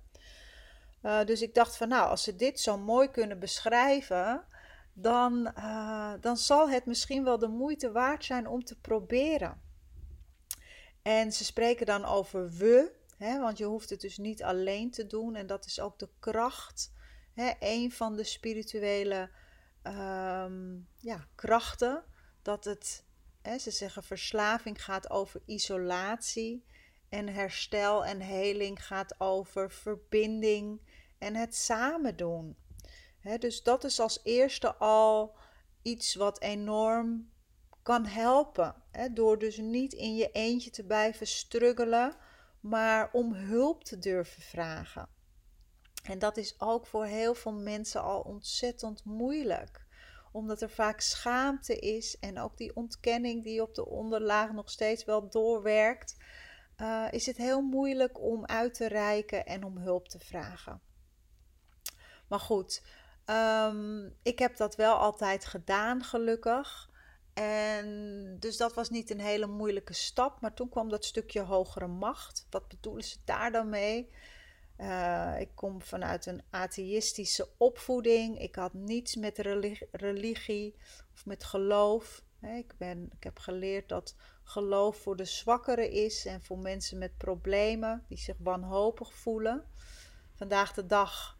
Uh, 1.02 1.25
dus 1.25 1.43
ik 1.43 1.55
dacht 1.55 1.76
van 1.76 1.88
nou, 1.88 2.09
als 2.09 2.23
ze 2.23 2.37
dit 2.37 2.61
zo 2.61 2.79
mooi 2.79 3.09
kunnen 3.09 3.38
beschrijven, 3.38 4.45
dan, 4.93 5.53
uh, 5.59 6.13
dan 6.21 6.37
zal 6.37 6.71
het 6.71 6.87
misschien 6.87 7.25
wel 7.25 7.39
de 7.39 7.49
moeite 7.49 7.93
waard 7.93 8.25
zijn 8.25 8.47
om 8.47 8.65
te 8.65 8.81
proberen. 8.81 9.61
En 11.03 11.33
ze 11.33 11.45
spreken 11.45 11.87
dan 11.87 12.05
over 12.05 12.51
we, 12.51 12.93
hè, 13.17 13.41
want 13.41 13.59
je 13.59 13.65
hoeft 13.65 13.91
het 13.91 14.01
dus 14.01 14.19
niet 14.19 14.43
alleen 14.43 14.91
te 14.91 15.07
doen. 15.07 15.35
En 15.35 15.47
dat 15.47 15.67
is 15.67 15.81
ook 15.81 15.99
de 15.99 16.09
kracht, 16.19 16.93
hè, 17.35 17.53
een 17.59 17.93
van 17.93 18.17
de 18.17 18.25
spirituele 18.25 19.31
um, 19.83 20.89
ja, 20.99 21.27
krachten. 21.35 22.05
Dat 22.43 22.65
het, 22.65 23.05
hè, 23.43 23.59
ze 23.59 23.71
zeggen 23.71 24.03
verslaving 24.03 24.85
gaat 24.85 25.11
over 25.11 25.41
isolatie. 25.45 26.65
En 27.09 27.29
herstel 27.29 28.05
en 28.05 28.21
heling 28.21 28.87
gaat 28.87 29.15
over 29.21 29.71
verbinding 29.71 30.81
en 31.19 31.35
het 31.35 31.55
samen 31.55 32.17
doen. 32.17 32.57
Dus 33.39 33.62
dat 33.62 33.85
is 33.85 34.00
als 34.00 34.21
eerste 34.23 34.75
al 34.75 35.37
iets 35.83 36.15
wat 36.15 36.41
enorm 36.41 37.31
kan 37.83 38.07
helpen. 38.07 38.75
door 39.12 39.39
dus 39.39 39.57
niet 39.57 39.93
in 39.93 40.17
je 40.17 40.31
eentje 40.31 40.71
te 40.71 40.85
blijven 40.85 41.27
struggelen, 41.27 42.17
maar 42.61 43.11
om 43.12 43.35
hulp 43.35 43.85
te 43.85 43.99
durven 43.99 44.43
vragen. 44.43 45.09
En 46.03 46.19
dat 46.19 46.37
is 46.37 46.61
ook 46.61 46.87
voor 46.87 47.05
heel 47.05 47.35
veel 47.35 47.53
mensen 47.53 48.03
al 48.03 48.21
ontzettend 48.21 49.05
moeilijk 49.05 49.89
omdat 50.33 50.62
er 50.62 50.71
vaak 50.71 51.00
schaamte 51.00 51.79
is 51.79 52.19
en 52.19 52.39
ook 52.39 52.57
die 52.57 52.77
ontkenning 52.77 53.45
die 53.45 53.62
op 53.62 53.75
de 53.75 53.87
onderlaag 53.87 54.53
nog 54.53 54.71
steeds 54.71 55.05
wel 55.05 55.31
doorwerkt, 55.31 56.17
uh, 56.77 57.07
is 57.11 57.27
het 57.27 57.37
heel 57.37 57.61
moeilijk 57.61 58.21
om 58.21 58.47
uit 58.47 58.75
te 58.75 58.89
reiken 58.89 59.47
en 59.47 59.65
om 59.65 59.79
hulp 59.79 60.09
te 60.09 60.19
vragen. 60.19 60.81
Maar 62.29 62.41
goed, 62.41 62.83
ehm, 63.31 64.11
ik 64.23 64.39
heb 64.39 64.57
dat 64.57 64.77
wel 64.77 64.95
altijd 64.95 65.45
gedaan, 65.45 66.05
gelukkig. 66.05 66.91
En 67.35 68.37
dus 68.39 68.57
dat 68.57 68.75
was 68.75 68.91
niet 68.91 69.11
een 69.11 69.21
hele 69.21 69.47
moeilijke 69.47 69.93
stap. 69.93 70.41
Maar 70.41 70.55
toen 70.55 70.69
kwam 70.69 70.89
dat 70.89 71.05
stukje 71.05 71.41
hogere 71.41 71.87
macht. 71.87 72.47
Wat 72.51 72.69
bedoelen 72.69 73.05
ze 73.05 73.17
daar 73.25 73.53
dan 73.53 73.69
mee? 73.69 74.11
Uh, 74.79 75.41
ik 75.41 75.51
kom 75.55 75.83
vanuit 75.83 76.27
een 76.27 76.43
atheïstische 76.51 77.49
opvoeding. 77.57 78.39
Ik 78.41 78.55
had 78.55 78.75
niets 78.75 79.17
met 79.17 79.39
religie 79.91 80.75
of 81.15 81.27
met 81.27 81.45
geloof. 81.45 82.23
Ik, 82.41 82.75
ben, 82.79 83.11
ik 83.17 83.25
heb 83.25 83.39
geleerd 83.39 83.89
dat 83.89 84.15
geloof 84.45 84.97
voor 84.97 85.17
de 85.17 85.25
zwakkeren 85.25 85.91
is 85.91 86.27
en 86.27 86.43
voor 86.43 86.59
mensen 86.59 86.99
met 86.99 87.17
problemen 87.17 88.05
die 88.09 88.19
zich 88.19 88.37
wanhopig 88.39 89.15
voelen. 89.15 89.65
Vandaag 90.35 90.73
de 90.73 90.87
dag 90.87 91.39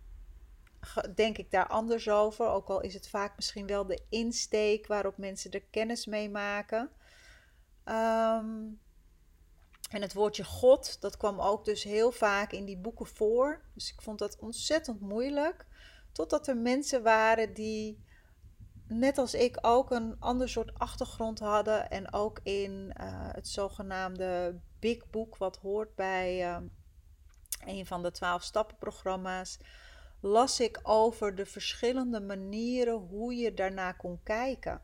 denk 1.15 1.39
ik 1.39 1.51
daar 1.51 1.67
anders 1.67 2.09
over, 2.09 2.47
ook 2.47 2.69
al 2.69 2.81
is 2.81 2.95
het 2.95 3.09
vaak 3.09 3.37
misschien 3.37 3.67
wel 3.67 3.87
de 3.87 4.03
insteek 4.09 4.87
waarop 4.87 5.17
mensen 5.17 5.51
er 5.51 5.63
kennis 5.71 6.07
mee 6.07 6.31
maken. 6.31 6.91
Ehm, 7.85 8.69
en 9.91 10.03
het 10.03 10.13
woordje 10.13 10.45
God, 10.45 11.01
dat 11.01 11.17
kwam 11.17 11.41
ook 11.41 11.65
dus 11.65 11.83
heel 11.83 12.13
vaak 12.13 12.53
in 12.53 12.65
die 12.65 12.79
boeken 12.79 13.07
voor. 13.07 13.65
Dus 13.75 13.93
ik 13.93 14.03
vond 14.03 14.19
dat 14.19 14.39
ontzettend 14.39 15.01
moeilijk. 15.01 15.67
Totdat 16.13 16.49
er 16.49 16.57
mensen 16.57 17.03
waren 17.03 17.55
die 17.55 18.05
net 18.89 19.19
als 19.19 19.35
ik 19.35 19.59
ook 19.61 19.91
een 19.91 20.17
ander 20.19 20.49
soort 20.49 20.79
achtergrond 20.79 21.39
hadden. 21.39 21.91
En 21.91 22.13
ook 22.13 22.41
in 22.43 22.95
uh, 23.01 23.29
het 23.33 23.49
zogenaamde 23.49 24.61
Big 24.79 25.11
Book, 25.11 25.37
wat 25.37 25.57
hoort 25.57 25.95
bij 25.95 26.49
uh, 26.49 26.57
een 27.67 27.87
van 27.87 28.03
de 28.03 28.11
twaalf 28.11 28.43
stappenprogramma's, 28.43 29.59
las 30.21 30.61
ik 30.61 30.81
over 30.83 31.35
de 31.35 31.47
verschillende 31.47 32.21
manieren 32.21 32.95
hoe 32.95 33.35
je 33.35 33.55
daarna 33.55 33.93
kon 33.93 34.21
kijken. 34.23 34.81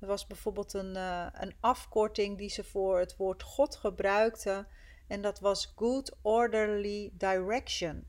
Er 0.00 0.06
was 0.06 0.26
bijvoorbeeld 0.26 0.72
een, 0.72 0.96
uh, 0.96 1.26
een 1.32 1.54
afkorting 1.60 2.38
die 2.38 2.50
ze 2.50 2.64
voor 2.64 2.98
het 2.98 3.16
woord 3.16 3.42
God 3.42 3.76
gebruikten. 3.76 4.66
En 5.06 5.22
dat 5.22 5.40
was 5.40 5.72
Good 5.76 6.16
Orderly 6.22 7.10
Direction. 7.12 8.06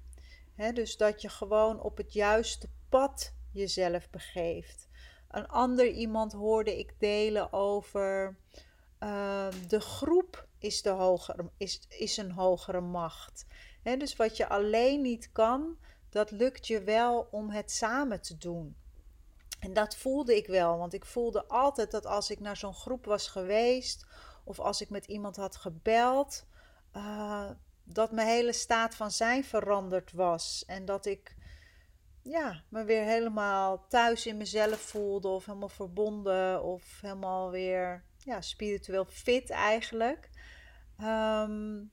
Dus 0.73 0.97
dat 0.97 1.21
je 1.21 1.29
gewoon 1.29 1.81
op 1.81 1.97
het 1.97 2.13
juiste 2.13 2.67
pad 2.89 3.33
jezelf 3.51 4.09
begeeft. 4.09 4.87
Een 5.31 5.47
ander 5.47 5.87
iemand 5.87 6.31
hoorde 6.31 6.79
ik 6.79 6.93
delen 6.99 7.53
over 7.53 8.37
uh, 8.99 9.47
de 9.67 9.79
groep 9.79 10.47
is, 10.57 10.81
de 10.81 11.19
is, 11.57 11.81
is 11.89 12.17
een 12.17 12.31
hogere 12.31 12.81
macht. 12.81 13.45
Dus 13.83 14.15
wat 14.15 14.37
je 14.37 14.49
alleen 14.49 15.01
niet 15.01 15.31
kan, 15.31 15.77
dat 16.11 16.31
lukt 16.31 16.67
je 16.67 16.83
wel 16.83 17.27
om 17.31 17.49
het 17.49 17.71
samen 17.71 18.21
te 18.21 18.37
doen. 18.37 18.75
En 19.59 19.73
dat 19.73 19.95
voelde 19.95 20.35
ik 20.35 20.47
wel, 20.47 20.77
want 20.77 20.93
ik 20.93 21.05
voelde 21.05 21.47
altijd 21.47 21.91
dat 21.91 22.05
als 22.05 22.29
ik 22.29 22.39
naar 22.39 22.57
zo'n 22.57 22.73
groep 22.73 23.05
was 23.05 23.27
geweest 23.27 24.05
of 24.43 24.59
als 24.59 24.81
ik 24.81 24.89
met 24.89 25.05
iemand 25.05 25.35
had 25.35 25.55
gebeld, 25.55 26.45
uh, 26.95 27.49
dat 27.83 28.11
mijn 28.11 28.27
hele 28.27 28.53
staat 28.53 28.95
van 28.95 29.11
zijn 29.11 29.43
veranderd 29.43 30.11
was. 30.11 30.63
En 30.67 30.85
dat 30.85 31.05
ik 31.05 31.35
ja, 32.21 32.63
me 32.69 32.83
weer 32.83 33.03
helemaal 33.03 33.87
thuis 33.87 34.25
in 34.25 34.37
mezelf 34.37 34.79
voelde 34.79 35.27
of 35.27 35.45
helemaal 35.45 35.69
verbonden 35.69 36.63
of 36.63 37.01
helemaal 37.01 37.51
weer 37.51 38.03
ja, 38.17 38.41
spiritueel 38.41 39.05
fit 39.05 39.49
eigenlijk. 39.49 40.29
Um, 41.01 41.91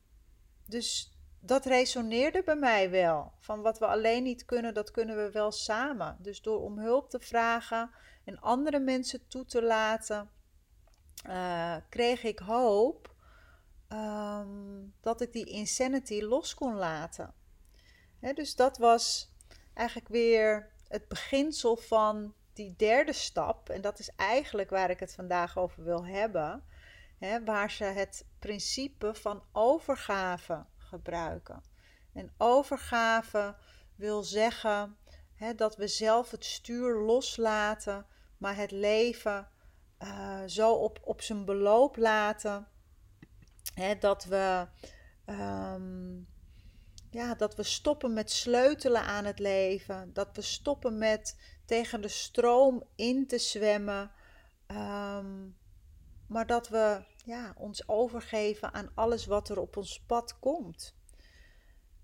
dus 0.67 1.18
dat 1.41 1.65
resoneerde 1.65 2.43
bij 2.43 2.57
mij 2.57 2.91
wel. 2.91 3.33
Van 3.39 3.63
wat 3.63 3.79
we 3.79 3.87
alleen 3.87 4.23
niet 4.23 4.45
kunnen, 4.45 4.75
dat 4.75 4.91
kunnen 4.91 5.17
we 5.17 5.31
wel 5.31 5.53
samen. 5.53 6.17
Dus 6.21 6.43
door 6.43 6.63
om 6.63 6.79
hulp 6.79 7.11
te 7.11 7.21
vragen 7.21 7.91
en 8.25 8.41
andere 8.41 8.79
mensen 8.79 9.29
toe 9.29 9.45
te 9.45 9.63
laten, 9.63 10.31
uh, 11.27 11.77
kreeg 11.89 12.23
ik 12.25 12.39
hoop 12.39 13.15
um, 13.93 14.95
dat 15.01 15.21
ik 15.21 15.33
die 15.33 15.45
insanity 15.45 16.21
los 16.21 16.55
kon 16.55 16.75
laten. 16.75 17.35
dus 18.35 18.55
dat 18.57 18.79
was 18.79 19.33
eigenlijk 19.75 20.09
weer 20.09 20.73
het 20.89 21.09
beginsel 21.09 21.77
van 21.77 22.35
die 22.53 22.75
derde 22.77 23.13
stap. 23.13 23.69
En 23.69 23.81
dat 23.81 23.99
is 23.99 24.11
eigenlijk 24.17 24.71
waar 24.71 24.91
ik 24.91 25.01
het 25.01 25.15
vandaag 25.15 25.59
over 25.59 25.85
wil 25.85 26.07
hebben. 26.07 26.65
waar 27.45 27.71
ze 27.71 27.85
het 27.85 28.27
principe 28.39 29.15
van 29.15 29.43
overgave 29.53 30.67
gebruiken. 30.89 31.63
En 32.13 32.33
overgave 32.39 33.57
wil 33.95 34.23
zeggen 34.23 34.97
hè, 35.35 35.55
dat 35.55 35.77
we 35.77 35.89
zelf 35.89 36.31
het 36.31 36.45
stuur 36.45 36.95
loslaten, 36.95 38.07
maar 38.39 38.57
het 38.57 38.71
leven 38.71 39.49
uh, 39.99 40.43
zo 40.47 40.73
op, 40.73 41.01
op 41.05 41.23
zijn 41.23 41.45
beloop 41.45 41.97
laten. 41.97 42.69
Hè, 43.75 43.99
dat 43.99 44.25
we. 44.25 44.69
Um, 45.27 46.29
ja, 47.11 47.35
dat 47.35 47.55
we 47.55 47.63
stoppen 47.63 48.13
met 48.13 48.31
sleutelen 48.31 49.03
aan 49.03 49.25
het 49.25 49.39
leven. 49.39 50.13
Dat 50.13 50.29
we 50.33 50.43
stoppen 50.43 50.99
met 50.99 51.37
tegen 51.65 52.01
de 52.01 52.09
stroom 52.09 52.83
in 52.95 53.27
te 53.27 53.39
zwemmen. 53.39 54.11
Um, 54.67 55.57
maar 56.27 56.47
dat 56.47 56.69
we 56.69 57.05
ja, 57.29 57.55
ons 57.57 57.89
overgeven 57.89 58.75
aan 58.75 58.91
alles 58.95 59.27
wat 59.27 59.49
er 59.49 59.61
op 59.61 59.77
ons 59.77 60.03
pad 60.07 60.39
komt. 60.39 60.97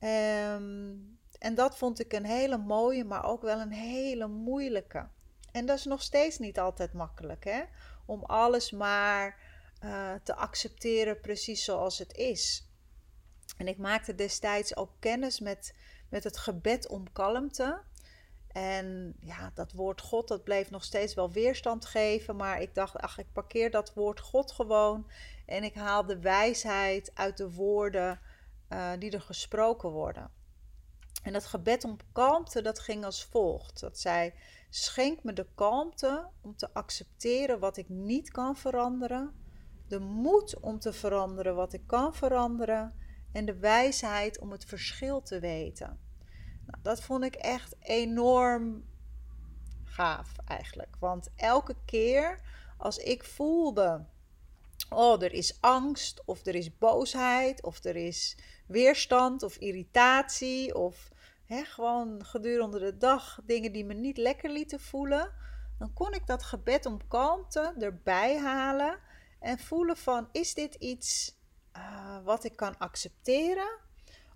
Um, 0.01 1.19
en 1.39 1.55
dat 1.55 1.79
vond 1.79 2.01
ik 2.01 2.13
een 2.13 2.25
hele 2.25 2.59
mooie, 2.59 3.05
maar 3.05 3.25
ook 3.25 3.43
wel 3.43 3.61
een 3.61 3.73
hele 3.73 4.27
moeilijke. 4.27 5.09
En 5.53 5.67
dat 5.67 5.79
is 5.79 5.85
nog 5.85 6.03
steeds 6.03 6.39
niet 6.39 6.59
altijd 6.59 6.93
makkelijk, 6.93 7.45
hè? 7.45 7.63
Om 8.07 8.23
alles 8.23 8.71
maar 8.71 9.39
eh, 9.81 10.13
te 10.23 10.35
accepteren 10.35 11.21
precies 11.21 11.65
zoals 11.65 11.99
het 11.99 12.17
is. 12.17 12.69
En 13.57 13.69
ik 13.69 13.79
maakte 13.79 14.15
destijds 14.15 14.77
ook 14.77 14.91
kennis 14.99 15.41
met, 15.41 15.75
met 16.11 16.25
het 16.25 16.37
gebed 16.37 16.89
om 16.89 17.13
kalmte. 17.13 17.83
En 18.55 19.15
ja, 19.21 19.51
dat 19.55 19.73
woord 19.73 20.01
God, 20.01 20.29
dat 20.29 20.45
bleef 20.45 20.71
nog 20.71 20.85
steeds 20.85 21.15
wel 21.15 21.31
weerstand 21.31 21.85
geven. 21.85 22.37
Maar 22.37 22.61
ik 22.61 22.75
dacht, 22.75 22.97
ach, 22.97 23.19
ik 23.19 23.33
parkeer 23.33 23.71
dat 23.71 23.95
woord 23.95 24.21
God 24.21 24.53
gewoon. 24.53 25.11
En 25.47 25.65
ik 25.65 25.75
haal 25.75 26.07
de 26.07 26.21
wijsheid 26.21 27.11
uit 27.15 27.37
de 27.37 27.53
woorden 27.53 28.21
uh, 28.69 28.91
die 28.99 29.11
er 29.11 29.21
gesproken 29.21 29.91
worden. 29.91 30.31
En 31.23 31.33
dat 31.33 31.45
gebed 31.45 31.85
om 31.85 31.97
kalmte, 32.13 32.63
dat 32.63 32.79
ging 32.79 33.05
als 33.05 33.25
volgt. 33.25 33.81
Dat 33.81 33.99
zei, 33.99 34.33
schenk 34.71 35.23
me 35.23 35.33
de 35.33 35.47
kalmte 35.55 36.29
om 36.41 36.57
te 36.57 36.75
accepteren 36.75 37.59
wat 37.59 37.77
ik 37.77 37.89
niet 37.89 38.31
kan 38.31 38.57
veranderen. 38.57 39.35
De 39.89 39.99
moed 40.01 40.61
om 40.61 40.79
te 40.79 40.93
veranderen 40.93 41.55
wat 41.55 41.73
ik 41.73 41.87
kan 41.87 42.15
veranderen. 42.15 42.95
En 43.33 43.45
de 43.45 43.59
wijsheid 43.59 44.39
om 44.39 44.51
het 44.51 44.65
verschil 44.65 45.23
te 45.23 45.41
weten. 45.41 46.04
Nou, 46.67 46.83
dat 46.83 47.01
vond 47.03 47.25
ik 47.25 47.35
echt 47.35 47.75
enorm 47.81 48.85
gaaf 49.85 50.33
eigenlijk. 50.47 50.97
Want 50.99 51.29
elke 51.37 51.77
keer 51.85 52.41
als 52.77 52.99
ik 52.99 53.25
voelde, 53.25 54.05
oh 54.91 55.23
er 55.23 55.33
is 55.33 55.61
angst 55.61 56.23
of 56.25 56.47
er 56.47 56.55
is 56.55 56.79
boosheid 56.79 57.63
of 57.63 57.85
er 57.85 57.97
is 57.97 58.37
weerstand 58.67 59.43
of 59.43 59.57
irritatie 59.57 60.75
of 60.75 61.09
hè, 61.45 61.65
gewoon 61.65 62.25
gedurende 62.25 62.79
de 62.79 62.97
dag 62.97 63.41
dingen 63.45 63.73
die 63.73 63.85
me 63.85 63.95
niet 63.95 64.17
lekker 64.17 64.51
lieten 64.51 64.81
voelen, 64.81 65.33
dan 65.79 65.93
kon 65.93 66.13
ik 66.13 66.27
dat 66.27 66.43
gebed 66.43 66.87
om 66.87 67.07
kalmte 67.09 67.75
erbij 67.79 68.39
halen 68.39 68.99
en 69.41 69.59
voelen 69.59 69.97
van 69.97 70.29
is 70.33 70.55
dit 70.55 70.75
iets 70.75 71.37
uh, 71.77 72.25
wat 72.25 72.45
ik 72.45 72.57
kan 72.57 72.79
accepteren 72.79 73.79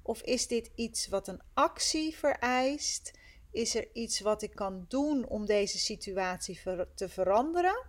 of 0.09 0.23
is 0.23 0.47
dit 0.47 0.71
iets 0.75 1.09
wat 1.09 1.29
een 1.29 1.41
actie 1.55 2.17
vereist? 2.17 3.19
Is 3.50 3.75
er 3.75 3.88
iets 3.93 4.21
wat 4.21 4.43
ik 4.43 4.55
kan 4.55 4.85
doen 4.88 5.27
om 5.27 5.47
deze 5.47 5.79
situatie 5.79 6.61
te 6.95 7.09
veranderen? 7.09 7.87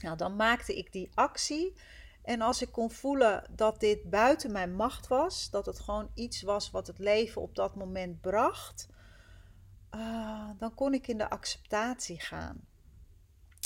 Nou, 0.00 0.16
dan 0.16 0.36
maakte 0.36 0.76
ik 0.76 0.92
die 0.92 1.10
actie. 1.14 1.76
En 2.22 2.40
als 2.40 2.62
ik 2.62 2.72
kon 2.72 2.90
voelen 2.90 3.44
dat 3.50 3.80
dit 3.80 4.10
buiten 4.10 4.52
mijn 4.52 4.74
macht 4.74 5.08
was, 5.08 5.50
dat 5.50 5.66
het 5.66 5.80
gewoon 5.80 6.10
iets 6.14 6.42
was 6.42 6.70
wat 6.70 6.86
het 6.86 6.98
leven 6.98 7.42
op 7.42 7.54
dat 7.54 7.74
moment 7.74 8.20
bracht, 8.20 8.88
uh, 9.94 10.50
dan 10.58 10.74
kon 10.74 10.94
ik 10.94 11.08
in 11.08 11.18
de 11.18 11.30
acceptatie 11.30 12.20
gaan. 12.20 12.60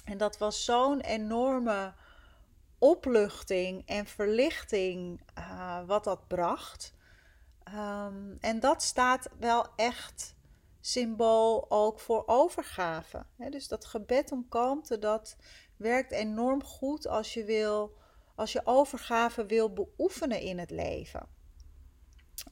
En 0.04 0.18
dat 0.18 0.38
was 0.38 0.64
zo'n 0.64 1.00
enorme 1.00 1.94
opluchting 2.78 3.86
en 3.86 4.06
verlichting 4.06 5.20
uh, 5.38 5.80
wat 5.86 6.04
dat 6.04 6.28
bracht. 6.28 6.94
Um, 7.74 8.36
en 8.40 8.60
dat 8.60 8.82
staat 8.82 9.28
wel 9.38 9.66
echt 9.76 10.34
symbool 10.80 11.70
ook 11.70 12.00
voor 12.00 12.22
overgave. 12.26 13.26
dus 13.50 13.68
dat 13.68 13.84
gebed 13.84 14.32
om 14.32 14.48
kalmte, 14.48 14.98
dat 14.98 15.36
werkt 15.76 16.12
enorm 16.12 16.64
goed 16.64 17.06
als 17.06 17.34
je, 17.34 17.44
wil, 17.44 17.96
als 18.34 18.52
je 18.52 18.60
overgave 18.64 19.46
wil 19.46 19.72
beoefenen 19.72 20.40
in 20.40 20.58
het 20.58 20.70
leven. 20.70 21.26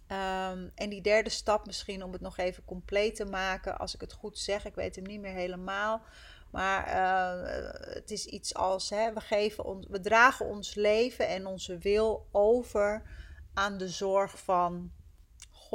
Um, 0.08 0.70
en 0.74 0.88
die 0.88 1.02
derde 1.02 1.30
stap 1.30 1.66
misschien 1.66 2.02
om 2.02 2.12
het 2.12 2.20
nog 2.20 2.36
even 2.36 2.64
compleet 2.64 3.14
te 3.14 3.24
maken, 3.24 3.78
als 3.78 3.94
ik 3.94 4.00
het 4.00 4.12
goed 4.12 4.38
zeg, 4.38 4.64
ik 4.64 4.74
weet 4.74 4.96
hem 4.96 5.04
niet 5.04 5.20
meer 5.20 5.34
helemaal. 5.34 6.02
Maar 6.50 6.88
uh, 6.88 7.94
het 7.94 8.10
is 8.10 8.26
iets 8.26 8.54
als, 8.54 8.88
we, 8.88 9.12
geven 9.14 9.90
we 9.90 10.00
dragen 10.00 10.46
ons 10.46 10.74
leven 10.74 11.28
en 11.28 11.46
onze 11.46 11.78
wil 11.78 12.28
over 12.32 13.02
aan 13.54 13.78
de 13.78 13.88
zorg 13.88 14.38
van 14.38 14.92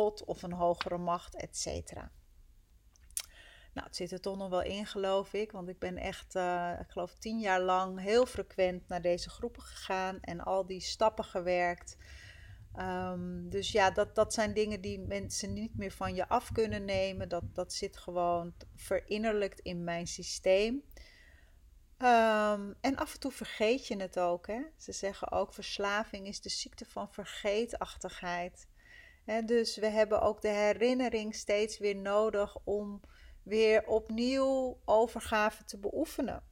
Of 0.06 0.44
een 0.44 0.54
hogere 0.54 0.98
macht, 0.98 1.36
etc. 1.36 1.94
Nou, 3.74 3.88
het 3.88 3.96
zit 3.96 4.12
er 4.12 4.22
toch 4.22 4.38
nog 4.38 4.50
wel 4.50 4.62
in, 4.62 4.86
geloof 4.86 5.34
ik. 5.34 5.52
Want 5.52 5.70
ik 5.70 5.80
ben 5.80 5.98
echt, 5.98 6.36
uh, 6.36 6.74
ik 6.80 6.90
geloof, 6.90 7.14
tien 7.14 7.40
jaar 7.40 7.62
lang 7.62 8.00
heel 8.00 8.26
frequent 8.26 8.88
naar 8.88 9.02
deze 9.02 9.30
groepen 9.30 9.62
gegaan 9.62 10.20
en 10.22 10.40
al 10.40 10.66
die 10.66 10.82
stappen 10.82 11.26
gewerkt. 11.26 11.98
Um, 12.76 13.50
dus 13.50 13.72
ja, 13.72 13.92
dat, 13.92 14.16
dat 14.16 14.34
zijn 14.34 14.54
dingen 14.54 14.82
die 14.82 15.00
mensen 15.00 15.54
niet 15.54 15.76
meer 15.76 15.92
van 15.92 16.16
je 16.16 16.28
af 16.28 16.52
kunnen 16.52 16.86
nemen. 16.86 17.30
Dat, 17.30 17.56
dat 17.56 17.74
zit 17.74 17.98
gewoon 17.98 18.54
verinnerlijkt 18.76 19.60
in 19.60 19.84
mijn 19.84 20.08
systeem. 20.08 20.84
Um, 21.98 22.76
en 22.82 22.96
af 22.96 23.14
en 23.14 23.20
toe 23.20 23.32
vergeet 23.32 23.88
je 23.88 23.96
het 24.02 24.20
ook. 24.20 24.48
Hè? 24.48 24.62
Ze 24.78 24.92
zeggen 24.92 25.32
ook: 25.32 25.54
verslaving 25.54 26.28
is 26.28 26.42
de 26.42 26.50
ziekte 26.50 26.86
van 26.86 27.14
vergeetachtigheid 27.14 28.68
dus 29.46 29.78
we 29.78 29.88
hebben 29.88 30.22
ook 30.22 30.42
de 30.42 30.48
herinnering 30.48 31.36
steeds 31.36 31.78
weer 31.78 31.96
nodig 31.96 32.58
om 32.64 33.02
weer 33.44 33.88
opnieuw 33.88 34.80
overgave 34.86 35.64
te 35.64 35.78
beoefenen. 35.78 36.44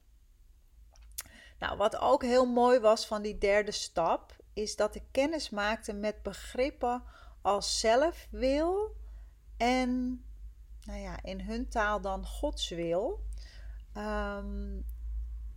Nou, 1.58 1.76
wat 1.76 1.96
ook 1.96 2.22
heel 2.22 2.46
mooi 2.46 2.78
was 2.78 3.06
van 3.06 3.22
die 3.22 3.38
derde 3.38 3.70
stap, 3.70 4.36
is 4.52 4.76
dat 4.76 4.94
ik 4.94 5.02
kennis 5.10 5.50
maakte 5.50 5.92
met 5.92 6.22
begrippen 6.22 7.02
als 7.42 7.80
zelfwil 7.80 8.96
en, 9.56 10.22
nou 10.84 11.00
ja, 11.00 11.22
in 11.22 11.40
hun 11.40 11.68
taal 11.68 12.00
dan 12.00 12.26
Gods 12.26 12.68
wil. 12.68 13.26
Um, 13.96 14.84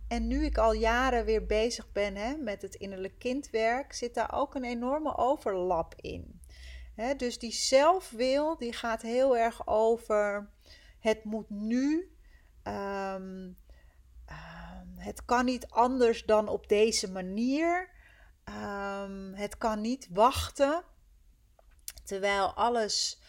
en 0.08 0.26
nu 0.26 0.44
ik 0.44 0.58
al 0.58 0.72
jaren 0.72 1.24
weer 1.24 1.46
bezig 1.46 1.92
ben 1.92 2.16
hè, 2.16 2.36
met 2.36 2.62
het 2.62 2.74
innerlijk 2.74 3.18
kindwerk, 3.18 3.92
zit 3.92 4.14
daar 4.14 4.32
ook 4.34 4.54
een 4.54 4.64
enorme 4.64 5.16
overlap 5.16 5.94
in 5.96 6.41
dus 7.16 7.38
die 7.38 7.52
zelfwil 7.52 8.56
die 8.58 8.72
gaat 8.72 9.02
heel 9.02 9.36
erg 9.36 9.66
over 9.66 10.50
het 10.98 11.24
moet 11.24 11.50
nu. 11.50 12.16
Ehm, 12.62 13.50
ehm, 14.26 14.86
het 14.96 15.24
kan 15.24 15.44
niet 15.44 15.66
anders 15.66 16.24
dan 16.24 16.48
op 16.48 16.68
deze 16.68 17.12
manier. 17.12 17.90
Um, 18.44 19.34
het 19.34 19.58
kan 19.58 19.80
niet 19.80 20.08
wachten. 20.10 20.84
Terwijl 22.04 22.52
alles. 22.54 23.20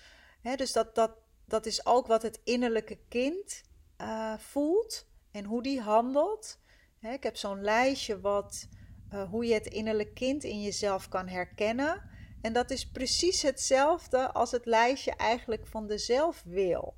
dus 0.56 0.72
dat, 0.72 0.96
dat, 0.96 1.12
dat 1.46 1.66
is 1.66 1.86
ook 1.86 2.08
wat 2.08 2.22
het 2.22 2.40
innerlijke 2.44 3.00
kind 3.10 3.64
uh, 4.02 4.38
voelt 4.38 5.08
en 5.32 5.46
hoe 5.46 5.64
die 5.64 5.82
handelt. 5.82 6.60
ik 7.00 7.24
heb 7.24 7.38
zo'n 7.38 7.62
lijstje 7.62 8.20
wat, 8.20 8.68
uh, 9.14 9.30
hoe 9.30 9.46
je 9.46 9.54
het 9.54 9.68
innerlijke 9.68 10.14
kind 10.14 10.44
in 10.44 10.62
jezelf 10.62 11.10
kan 11.10 11.28
herkennen. 11.28 12.10
En 12.44 12.54
dat 12.54 12.72
is 12.72 12.88
precies 12.88 13.42
hetzelfde 13.42 14.32
als 14.32 14.52
het 14.52 14.66
lijstje 14.66 15.16
eigenlijk 15.16 15.68
van 15.68 15.88
de 15.88 15.98
zelfwil. 15.98 16.96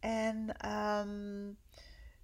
En 0.00 0.68
um, 0.72 1.58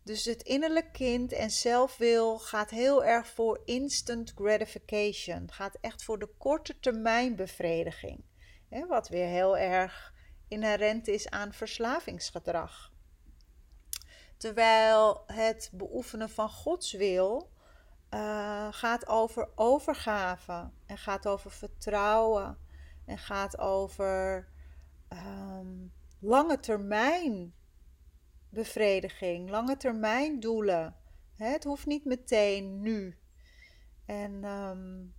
dus 0.03 0.25
het 0.25 0.43
innerlijk 0.43 0.93
kind 0.93 1.33
en 1.33 1.51
zelfwil 1.51 2.39
gaat 2.39 2.71
heel 2.71 3.05
erg 3.05 3.27
voor 3.27 3.63
instant 3.65 4.33
gratification. 4.35 5.51
Gaat 5.53 5.79
echt 5.81 6.05
voor 6.05 6.19
de 6.19 6.29
korte 6.39 6.81
termijn 6.81 7.37
bevrediging. 7.37 8.25
Hè, 8.69 8.87
wat 8.87 9.09
weer 9.09 9.27
heel 9.27 9.59
erg 9.59 10.15
inherent 10.49 11.09
is 11.09 11.29
aan 11.31 11.53
verslavingsgedrag. 11.53 12.93
Terwijl 14.37 15.23
het 15.27 15.71
beoefenen 15.73 16.31
van 16.31 16.49
Gods 16.49 16.93
wil 16.93 17.52
uh, 18.15 18.69
gaat 18.71 19.07
over 19.07 19.49
overgave 19.55 20.71
en 20.87 20.99
gaat 20.99 21.27
over 21.27 21.51
vertrouwen 21.51 22.59
en 23.05 23.19
gaat 23.19 23.59
over 23.59 24.49
um, 25.09 25.93
lange 26.21 26.61
termijn 26.61 27.55
bevrediging, 28.49 29.51
lange 29.51 29.77
termijn 29.77 30.41
doelen. 30.41 30.97
het 31.37 31.65
hoeft 31.65 31.87
niet 31.87 32.05
meteen 32.05 32.83
nu. 32.83 33.19
En 34.07 34.45
um, 34.45 35.15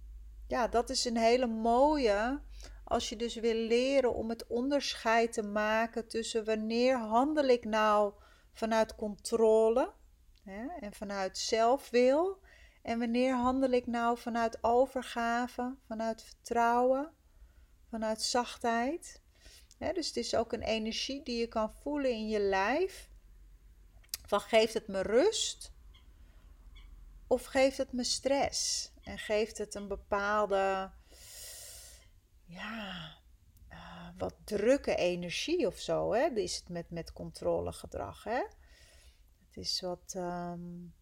ja, 0.47 0.67
dat 0.67 0.89
is 0.89 1.05
een 1.05 1.17
hele 1.17 1.47
mooie 1.47 2.41
als 2.83 3.09
je 3.09 3.15
dus 3.15 3.35
wil 3.35 3.53
leren 3.55 4.13
om 4.13 4.29
het 4.29 4.47
onderscheid 4.47 5.33
te 5.33 5.43
maken 5.43 6.07
tussen 6.07 6.45
wanneer 6.45 6.97
handel 6.97 7.45
ik 7.45 7.65
nou 7.65 8.13
vanuit 8.53 8.95
controle 8.95 9.93
hè, 10.43 10.67
en 10.79 10.93
vanuit 10.93 11.37
zelfwil 11.37 12.41
en 12.83 12.99
wanneer 12.99 13.35
handel 13.35 13.69
ik 13.69 13.87
nou 13.87 14.17
vanuit 14.17 14.63
overgave, 14.63 15.75
vanuit 15.87 16.23
vertrouwen, 16.23 17.11
vanuit 17.89 18.21
zachtheid? 18.21 19.21
dus 19.77 20.07
het 20.07 20.17
is 20.17 20.35
ook 20.35 20.53
een 20.53 20.61
energie 20.61 21.23
die 21.23 21.39
je 21.39 21.47
kan 21.47 21.71
voelen 21.71 22.11
in 22.11 22.27
je 22.29 22.39
lijf. 22.39 23.09
Van 24.25 24.41
geeft 24.41 24.73
het 24.73 24.87
me 24.87 25.01
rust 25.01 25.71
of 27.27 27.45
geeft 27.45 27.77
het 27.77 27.91
me 27.91 28.03
stress? 28.03 28.91
En 29.03 29.17
geeft 29.17 29.57
het 29.57 29.75
een 29.75 29.87
bepaalde, 29.87 30.91
ja, 32.45 33.17
uh, 33.69 34.07
wat 34.17 34.35
drukke 34.43 34.95
energie 34.95 35.67
of 35.67 35.79
zo? 35.79 36.13
Hè? 36.13 36.27
Is 36.27 36.55
het 36.55 36.69
met, 36.69 36.89
met 36.89 37.13
controlegedrag? 37.13 38.23
Hè? 38.23 38.43
Het 39.47 39.57
is 39.57 39.81
wat. 39.81 40.13
Um, 40.17 40.93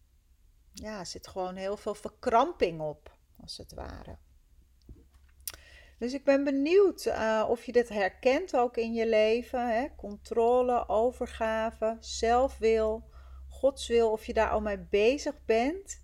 ja, 0.74 1.04
zit 1.04 1.26
gewoon 1.28 1.54
heel 1.54 1.76
veel 1.76 1.94
verkramping 1.94 2.80
op, 2.80 3.16
als 3.40 3.56
het 3.56 3.72
ware. 3.72 4.18
Dus 5.98 6.12
ik 6.12 6.24
ben 6.24 6.44
benieuwd 6.44 7.06
uh, 7.06 7.46
of 7.48 7.64
je 7.64 7.72
dit 7.72 7.88
herkent 7.88 8.56
ook 8.56 8.76
in 8.76 8.92
je 8.92 9.08
leven. 9.08 9.68
Hè? 9.68 9.86
Controle, 9.96 10.88
overgave, 10.88 11.96
zelfwil, 12.00 13.08
godswil, 13.48 14.10
of 14.10 14.26
je 14.26 14.32
daar 14.32 14.50
al 14.50 14.60
mee 14.60 14.78
bezig 14.78 15.44
bent. 15.44 16.00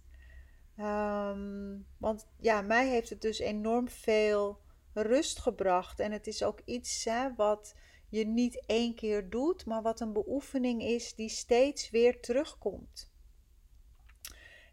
Um, 0.76 1.87
want 1.96 2.26
ja, 2.40 2.62
mij 2.62 2.88
heeft 2.88 3.11
het 3.11 3.20
dus 3.20 3.38
enorm 3.38 3.88
veel 3.88 4.61
rust 4.92 5.38
gebracht. 5.38 6.00
En 6.00 6.12
het 6.12 6.26
is 6.26 6.42
ook 6.42 6.61
iets 6.64 7.04
hè, 7.04 7.35
wat 7.35 7.74
je 8.09 8.26
niet 8.26 8.66
één 8.66 8.94
keer 8.94 9.31
doet, 9.31 9.66
maar 9.66 9.83
wat 9.83 10.00
een 10.00 10.12
beoefening 10.12 10.83
is 10.83 11.14
die 11.14 11.28
steeds 11.28 11.90
weer 11.90 12.20
terugkomt. 12.20 13.11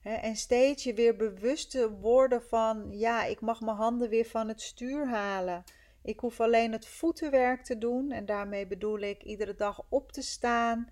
En 0.06 0.36
steeds 0.36 0.84
je 0.84 0.94
weer 0.94 1.16
bewust 1.16 1.72
te 1.72 1.92
worden 1.92 2.44
van, 2.44 2.88
ja, 2.92 3.24
ik 3.24 3.42
mag 3.42 3.62
mijn 3.62 3.78
handen 3.78 4.10
weer 4.10 4.26
van 4.26 4.48
het 4.48 4.62
stuur 4.62 5.08
halen. 5.08 5.64
Ik 6.04 6.20
hoef 6.20 6.40
alleen 6.40 6.72
het 6.72 6.88
voetenwerk 6.88 7.64
te 7.64 7.78
doen 7.78 8.12
en 8.12 8.26
daarmee 8.26 8.68
bedoel 8.68 9.00
ik 9.00 9.24
iedere 9.24 9.56
dag 9.56 9.82
op 9.90 10.12
te 10.12 10.22
staan, 10.22 10.90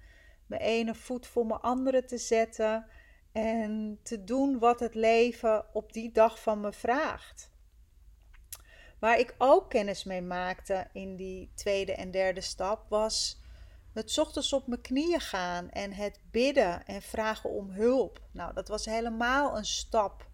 mijn 0.48 0.62
ene 0.62 0.96
voet 0.96 1.28
voor 1.28 1.46
mijn 1.46 1.60
andere 1.60 2.06
te 2.06 2.18
zetten 2.18 2.86
en 3.32 4.00
te 4.04 4.24
doen 4.24 4.60
wat 4.60 4.80
het 4.80 4.96
leven 4.96 5.66
op 5.74 5.94
die 5.94 6.12
dag 6.12 6.42
van 6.42 6.60
me 6.62 6.72
vraagt. 6.72 7.52
Waar 9.00 9.20
ik 9.20 9.36
ook 9.38 9.70
kennis 9.70 10.04
mee 10.04 10.22
maakte 10.22 10.88
in 10.94 11.16
die 11.16 11.52
tweede 11.56 11.94
en 11.94 12.12
derde 12.12 12.42
stap 12.42 12.86
was 12.90 13.43
het 13.94 14.18
ochtends 14.18 14.54
op 14.54 14.68
mijn 14.68 14.82
knieën 14.82 15.20
gaan 15.20 15.70
en 15.70 15.94
het 15.94 16.20
bidden 16.32 16.86
en 16.86 17.02
vragen 17.02 17.50
om 17.50 17.70
hulp. 17.70 18.22
Nou, 18.32 18.54
dat 18.54 18.68
was 18.68 18.86
helemaal 18.86 19.58
een 19.58 19.66
stap 19.66 20.28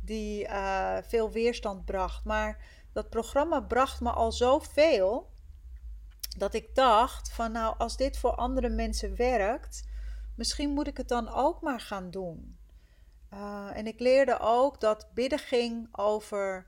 die 0.00 0.48
uh, 0.48 0.96
veel 1.02 1.30
weerstand 1.30 1.84
bracht. 1.84 2.24
Maar 2.24 2.64
dat 2.92 3.10
programma 3.10 3.60
bracht 3.60 4.00
me 4.00 4.10
al 4.10 4.32
zoveel 4.32 5.32
dat 6.36 6.54
ik 6.54 6.74
dacht 6.74 7.32
van 7.32 7.52
nou, 7.52 7.74
als 7.78 7.96
dit 7.96 8.18
voor 8.18 8.34
andere 8.34 8.68
mensen 8.68 9.16
werkt, 9.16 9.84
misschien 10.36 10.70
moet 10.70 10.86
ik 10.86 10.96
het 10.96 11.08
dan 11.08 11.28
ook 11.28 11.60
maar 11.60 11.80
gaan 11.80 12.10
doen. 12.10 12.58
Uh, 13.32 13.70
en 13.72 13.86
ik 13.86 14.00
leerde 14.00 14.38
ook 14.40 14.80
dat 14.80 15.08
bidden 15.14 15.38
ging 15.38 15.88
over 15.96 16.66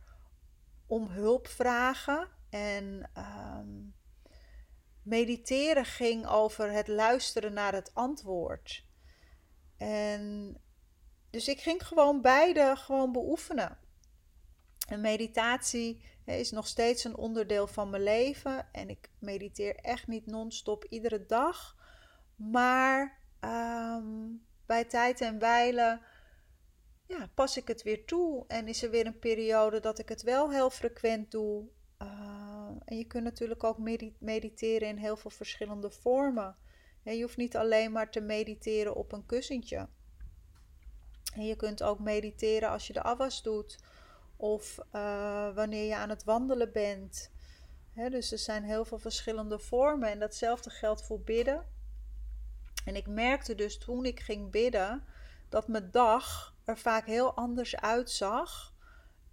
om 0.87 1.09
hulp 1.09 1.47
vragen 1.49 2.29
en 2.51 3.11
um, 3.59 3.95
mediteren 5.07 5.85
ging 5.85 6.27
over 6.27 6.73
het 6.73 6.89
luisteren 6.89 7.53
naar 7.53 7.73
het 7.73 7.95
antwoord. 7.95 8.85
En 9.77 10.57
dus 11.31 11.49
ik 11.49 11.61
ging 11.61 11.87
gewoon 11.87 12.21
beide 12.21 12.77
gewoon 12.77 13.13
beoefenen. 13.13 13.79
En 14.89 15.01
meditatie 15.01 16.05
is 16.25 16.51
nog 16.51 16.67
steeds 16.67 17.05
een 17.05 17.17
onderdeel 17.17 17.67
van 17.67 17.91
mijn 17.91 18.03
leven. 18.03 18.73
En 18.73 18.89
ik 18.89 19.11
mediteer 19.19 19.77
echt 19.77 20.07
niet 20.07 20.27
non-stop 20.27 20.85
iedere 20.85 21.27
dag. 21.27 21.77
Maar 22.35 23.21
ehm, 23.41 24.07
bij 24.67 24.85
tijd 24.85 25.21
en 25.21 25.39
wijle 25.39 26.01
ja, 27.07 27.31
pas 27.35 27.57
ik 27.57 27.69
het 27.69 27.83
weer 27.83 28.05
toe. 28.07 28.45
En 28.47 28.69
is 28.69 28.83
er 28.83 28.91
weer 28.91 29.07
een 29.07 29.19
periode 29.19 29.81
dat 29.81 29.99
ik 29.99 30.09
het 30.09 30.23
wel 30.23 30.51
heel 30.51 30.71
frequent 30.71 31.31
doe. 31.31 31.65
Uh, 32.03 32.36
en 32.87 32.97
je 32.97 33.05
kunt 33.05 33.25
natuurlijk 33.25 33.65
ook 33.65 33.79
mediteren 34.19 34.89
in 34.89 34.97
heel 34.97 35.17
veel 35.17 35.31
verschillende 35.31 35.91
vormen. 35.91 36.57
je 37.03 37.23
hoeft 37.23 37.37
niet 37.37 37.57
alleen 37.57 37.93
maar 37.93 38.11
te 38.11 38.21
mediteren 38.21 38.95
op 38.95 39.13
een 39.13 39.27
kussentje. 39.27 39.89
En 41.35 41.47
je 41.47 41.57
kunt 41.57 41.83
ook 41.83 41.99
mediteren 41.99 42.71
als 42.71 42.87
je 42.87 42.93
de 42.93 43.03
afwas 43.03 43.43
doet. 43.43 43.79
Of 44.37 44.79
uh, 44.93 45.55
wanneer 45.55 45.85
je 45.85 45.97
aan 45.97 46.09
het 46.09 46.25
wandelen 46.25 46.73
bent. 46.73 47.31
dus 47.95 48.33
er 48.33 48.39
zijn 48.39 48.65
heel 48.65 48.85
veel 48.85 48.99
verschillende 48.99 49.59
vormen. 49.59 50.11
En 50.11 50.19
datzelfde 50.19 50.71
geldt 50.71 51.07
voor 51.07 51.21
bidden. 51.21 51.67
En 52.85 52.97
ik 52.97 53.07
merkte 53.07 53.55
dus 53.55 53.79
toen 53.79 54.05
ik 54.05 54.21
ging 54.21 54.51
bidden 54.51 55.05
dat 55.49 55.69
mijn 55.69 55.91
dag 55.91 56.55
er 56.65 56.79
vaak 56.79 57.07
heel 57.07 57.35
anders 57.35 57.77
uitzag 57.77 58.75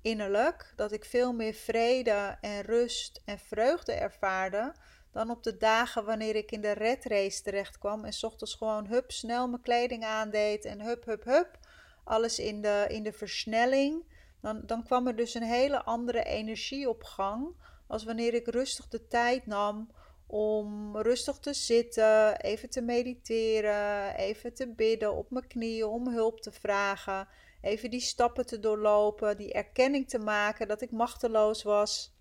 innerlijk. 0.03 0.73
Dat 0.75 0.91
ik 0.91 1.05
veel 1.05 1.33
meer 1.33 1.53
vrede 1.53 2.37
en 2.41 2.61
rust 2.61 3.21
en 3.25 3.39
vreugde 3.39 3.91
ervaarde 3.91 4.73
dan 5.11 5.29
op 5.29 5.43
de 5.43 5.57
dagen 5.57 6.05
wanneer 6.05 6.35
ik 6.35 6.51
in 6.51 6.61
de 6.61 6.71
red 6.71 7.05
race 7.05 7.41
terecht 7.41 7.77
kwam 7.77 8.05
en 8.05 8.13
s 8.13 8.23
ochtends 8.23 8.55
gewoon 8.55 8.87
hup 8.87 9.11
snel 9.11 9.47
mijn 9.47 9.61
kleding 9.61 10.03
aandeed 10.03 10.65
en 10.65 10.81
hup 10.81 11.05
hup 11.05 11.23
hup 11.23 11.59
alles 12.03 12.39
in 12.39 12.61
de, 12.61 12.85
in 12.87 13.03
de 13.03 13.13
versnelling. 13.13 14.03
Dan, 14.41 14.61
dan 14.65 14.83
kwam 14.83 15.07
er 15.07 15.15
dus 15.15 15.33
een 15.33 15.43
hele 15.43 15.83
andere 15.83 16.23
energie 16.23 16.89
op 16.89 17.03
gang 17.03 17.55
als 17.87 18.03
wanneer 18.03 18.33
ik 18.33 18.47
rustig 18.47 18.87
de 18.87 19.07
tijd 19.07 19.45
nam 19.45 19.91
om 20.27 20.97
rustig 20.97 21.37
te 21.39 21.53
zitten, 21.53 22.41
even 22.41 22.69
te 22.69 22.81
mediteren, 22.81 24.15
even 24.15 24.53
te 24.53 24.73
bidden 24.73 25.13
op 25.13 25.31
mijn 25.31 25.47
knieën 25.47 25.85
om 25.85 26.07
hulp 26.07 26.41
te 26.41 26.51
vragen, 26.51 27.27
even 27.63 27.89
die 27.89 27.99
stappen 27.99 28.45
te 28.45 28.59
doorlopen, 28.59 29.37
die 29.37 29.53
erkenning 29.53 30.09
te 30.09 30.19
maken 30.19 30.67
dat 30.67 30.81
ik 30.81 30.91
machteloos 30.91 31.63
was 31.63 32.15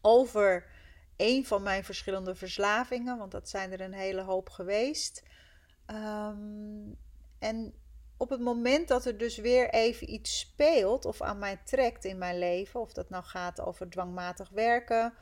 over 0.00 0.70
een 1.16 1.46
van 1.46 1.62
mijn 1.62 1.84
verschillende 1.84 2.34
verslavingen, 2.34 3.18
want 3.18 3.30
dat 3.30 3.48
zijn 3.48 3.72
er 3.72 3.80
een 3.80 3.92
hele 3.92 4.22
hoop 4.22 4.48
geweest. 4.48 5.22
Ehm, 5.86 6.92
en 7.38 7.74
op 8.16 8.30
het 8.30 8.40
moment 8.40 8.88
dat 8.88 9.04
er 9.04 9.18
dus 9.18 9.36
weer 9.36 9.70
even 9.70 10.12
iets 10.12 10.38
speelt 10.38 11.04
of 11.04 11.22
aan 11.22 11.38
mij 11.38 11.60
trekt 11.64 12.04
in 12.04 12.18
mijn 12.18 12.38
leven, 12.38 12.80
of 12.80 12.92
dat 12.92 13.10
nou 13.10 13.24
gaat 13.24 13.60
over 13.60 13.90
dwangmatig 13.90 14.48
werken 14.48 15.14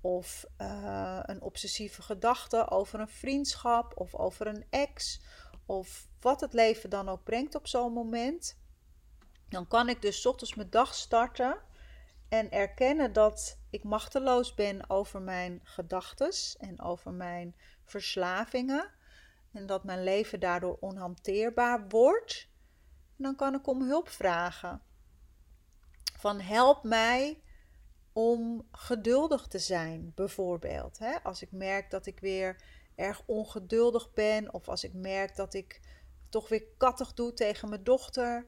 of 0.00 0.46
uh, 0.58 1.20
een 1.22 1.42
obsessieve 1.42 2.02
gedachte 2.02 2.70
over 2.70 3.00
een 3.00 3.08
vriendschap 3.08 3.92
of 4.00 4.14
over 4.14 4.46
een 4.46 4.64
ex 4.70 5.20
of 5.66 6.08
wat 6.20 6.40
het 6.40 6.52
leven 6.52 6.90
dan 6.90 7.08
ook 7.08 7.24
brengt 7.24 7.54
op 7.54 7.66
zo'n 7.66 7.92
moment, 7.92 8.58
dan 9.50 9.68
kan 9.68 9.88
ik 9.88 10.02
dus 10.02 10.26
ochtends 10.26 10.54
mijn 10.54 10.70
dag 10.70 10.94
starten 10.94 11.58
en 12.28 12.50
erkennen 12.50 13.12
dat 13.12 13.58
ik 13.70 13.84
machteloos 13.84 14.54
ben 14.54 14.90
over 14.90 15.22
mijn 15.22 15.60
gedachten 15.64 16.32
en 16.58 16.80
over 16.80 17.12
mijn 17.12 17.56
verslavingen 17.84 18.90
en 19.52 19.66
dat 19.66 19.84
mijn 19.84 20.04
leven 20.04 20.40
daardoor 20.40 20.76
onhanteerbaar 20.80 21.88
wordt. 21.88 22.48
En 23.16 23.24
dan 23.24 23.36
kan 23.36 23.54
ik 23.54 23.66
om 23.66 23.82
hulp 23.82 24.08
vragen. 24.08 24.82
Van 26.18 26.40
help 26.40 26.82
mij 26.82 27.42
om 28.12 28.68
geduldig 28.72 29.46
te 29.46 29.58
zijn, 29.58 30.12
bijvoorbeeld. 30.14 30.98
Hè? 30.98 31.22
Als 31.22 31.42
ik 31.42 31.52
merk 31.52 31.90
dat 31.90 32.06
ik 32.06 32.20
weer 32.20 32.62
erg 32.94 33.22
ongeduldig 33.26 34.12
ben, 34.12 34.54
of 34.54 34.68
als 34.68 34.84
ik 34.84 34.94
merk 34.94 35.36
dat 35.36 35.54
ik 35.54 35.80
toch 36.28 36.48
weer 36.48 36.64
kattig 36.78 37.14
doe 37.14 37.32
tegen 37.32 37.68
mijn 37.68 37.84
dochter, 37.84 38.46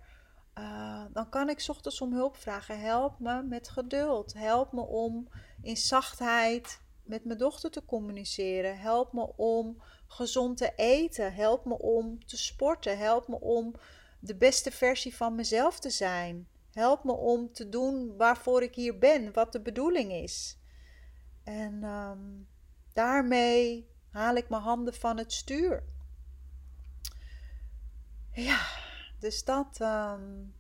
uh, 0.59 1.05
dan 1.13 1.29
kan 1.29 1.49
ik 1.49 1.65
ochtends 1.69 2.01
om 2.01 2.13
hulp 2.13 2.37
vragen. 2.37 2.81
Help 2.81 3.19
me 3.19 3.43
met 3.43 3.69
geduld. 3.69 4.33
Help 4.33 4.73
me 4.73 4.81
om 4.81 5.29
in 5.63 5.77
zachtheid 5.77 6.81
met 7.03 7.25
mijn 7.25 7.39
dochter 7.39 7.71
te 7.71 7.85
communiceren. 7.85 8.79
Help 8.79 9.13
me 9.13 9.37
om 9.37 9.83
gezond 10.07 10.57
te 10.57 10.73
eten. 10.77 11.35
Help 11.35 11.65
me 11.65 11.79
om 11.79 12.27
te 12.27 12.37
sporten. 12.37 12.99
Help 12.99 13.29
me 13.29 13.41
om 13.41 13.75
de 14.21 14.37
beste 14.37 14.71
versie 14.71 15.17
van 15.17 15.35
mezelf 15.35 15.81
te 15.81 15.91
zijn. 15.91 16.49
Help 16.73 17.05
me 17.05 17.13
om 17.13 17.53
te 17.53 17.69
doen 17.69 18.17
waarvoor 18.17 18.63
ik 18.63 18.75
hier 18.75 18.99
ben, 18.99 19.33
wat 19.33 19.53
de 19.53 19.61
bedoeling 19.61 20.13
is. 20.13 20.59
En 21.45 21.85
um, 21.85 22.49
daarmee 22.93 23.89
haal 24.11 24.35
ik 24.35 24.49
mijn 24.49 24.63
handen 24.63 24.95
van 24.95 25.19
het 25.19 25.33
stuur. 25.33 25.83
Ja, 28.33 28.61
dus 29.23 29.45
dat, 29.45 29.79
um, 29.81 30.55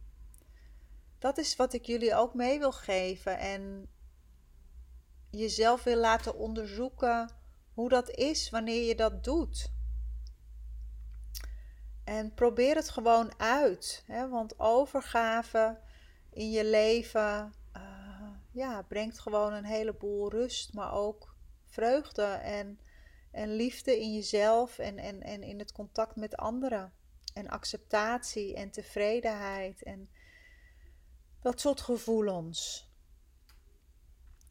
dat 1.19 1.39
is 1.39 1.57
wat 1.57 1.73
ik 1.73 1.87
jullie 1.87 2.15
ook 2.15 2.35
mee 2.35 2.59
wil 2.59 2.73
geven. 2.73 3.39
En 3.39 3.89
jezelf 5.31 5.83
wil 5.83 5.97
laten 5.97 6.37
onderzoeken 6.37 7.31
hoe 7.75 7.89
dat 7.89 8.11
is 8.11 8.51
wanneer 8.51 8.83
je 8.83 8.95
dat 8.95 9.25
doet. 9.25 9.73
En 12.05 12.35
probeer 12.35 12.75
het 12.75 12.91
gewoon 12.91 13.39
uit. 13.39 14.05
Hè? 14.07 14.29
Want 14.29 14.59
overgave 14.59 15.79
in 16.31 16.51
je 16.51 16.65
leven 16.65 17.55
uh, 17.77 18.29
ja, 18.51 18.83
brengt 18.83 19.19
gewoon 19.19 19.53
een 19.53 19.65
heleboel 19.65 20.31
rust, 20.31 20.75
maar 20.75 20.93
ook 20.93 21.35
vreugde 21.65 22.25
en, 22.25 22.81
en 23.31 23.55
liefde 23.57 24.01
in 24.01 24.15
jezelf 24.15 24.79
en, 24.79 24.99
en, 24.99 25.23
en 25.23 25.43
in 25.43 25.59
het 25.59 25.73
contact 25.73 26.17
met 26.17 26.37
anderen. 26.37 26.93
En 27.33 27.49
acceptatie 27.49 28.55
en 28.55 28.71
tevredenheid 28.71 29.83
en 29.83 30.11
dat 31.41 31.61
soort 31.61 31.81
gevoelens. 31.81 32.91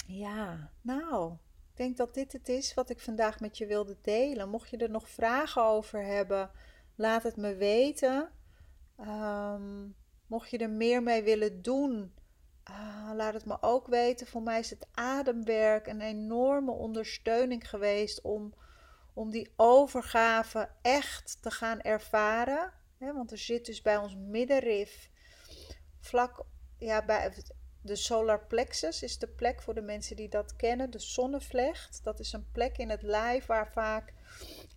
Ja, 0.07 0.71
nou, 0.81 1.33
ik 1.71 1.77
denk 1.77 1.97
dat 1.97 2.13
dit 2.13 2.31
het 2.31 2.49
is 2.49 2.73
wat 2.73 2.89
ik 2.89 2.99
vandaag 2.99 3.39
met 3.39 3.57
je 3.57 3.65
wilde 3.65 3.97
delen. 4.01 4.49
Mocht 4.49 4.69
je 4.69 4.77
er 4.77 4.89
nog 4.89 5.09
vragen 5.09 5.63
over 5.63 6.03
hebben, 6.03 6.51
laat 6.95 7.23
het 7.23 7.37
me 7.37 7.55
weten. 7.55 8.31
Ehm, 8.97 9.87
mocht 10.27 10.49
je 10.49 10.57
er 10.57 10.69
meer 10.69 11.03
mee 11.03 11.23
willen 11.23 11.61
doen, 11.61 12.13
uh, 12.69 13.11
laat 13.15 13.33
het 13.33 13.45
me 13.45 13.57
ook 13.61 13.87
weten. 13.87 14.27
Voor 14.27 14.41
mij 14.41 14.59
is 14.59 14.69
het 14.69 14.87
ademwerk 14.91 15.87
een 15.87 16.01
enorme 16.01 16.71
ondersteuning 16.71 17.69
geweest 17.69 18.21
om, 18.21 18.53
om 19.13 19.29
die 19.29 19.53
overgave 19.55 20.69
echt 20.81 21.37
te 21.41 21.51
gaan 21.51 21.81
ervaren. 21.81 22.73
want 22.97 23.31
er 23.31 23.37
zit 23.37 23.65
dus 23.65 23.81
bij 23.81 23.97
ons 23.97 24.15
middenrif, 24.15 25.09
vlak 25.99 26.45
ja, 26.77 27.05
bij 27.05 27.33
de 27.81 27.95
solar 27.95 28.45
plexus 28.45 29.03
is 29.03 29.17
de 29.17 29.27
plek 29.27 29.61
voor 29.61 29.73
de 29.73 29.81
mensen 29.81 30.15
die 30.15 30.29
dat 30.29 30.55
kennen, 30.55 30.91
de 30.91 30.99
zonnevlecht. 30.99 32.03
Dat 32.03 32.19
is 32.19 32.33
een 32.33 32.51
plek 32.51 32.77
in 32.77 32.89
het 32.89 33.01
lijf 33.01 33.45
waar 33.45 33.71
vaak 33.71 34.13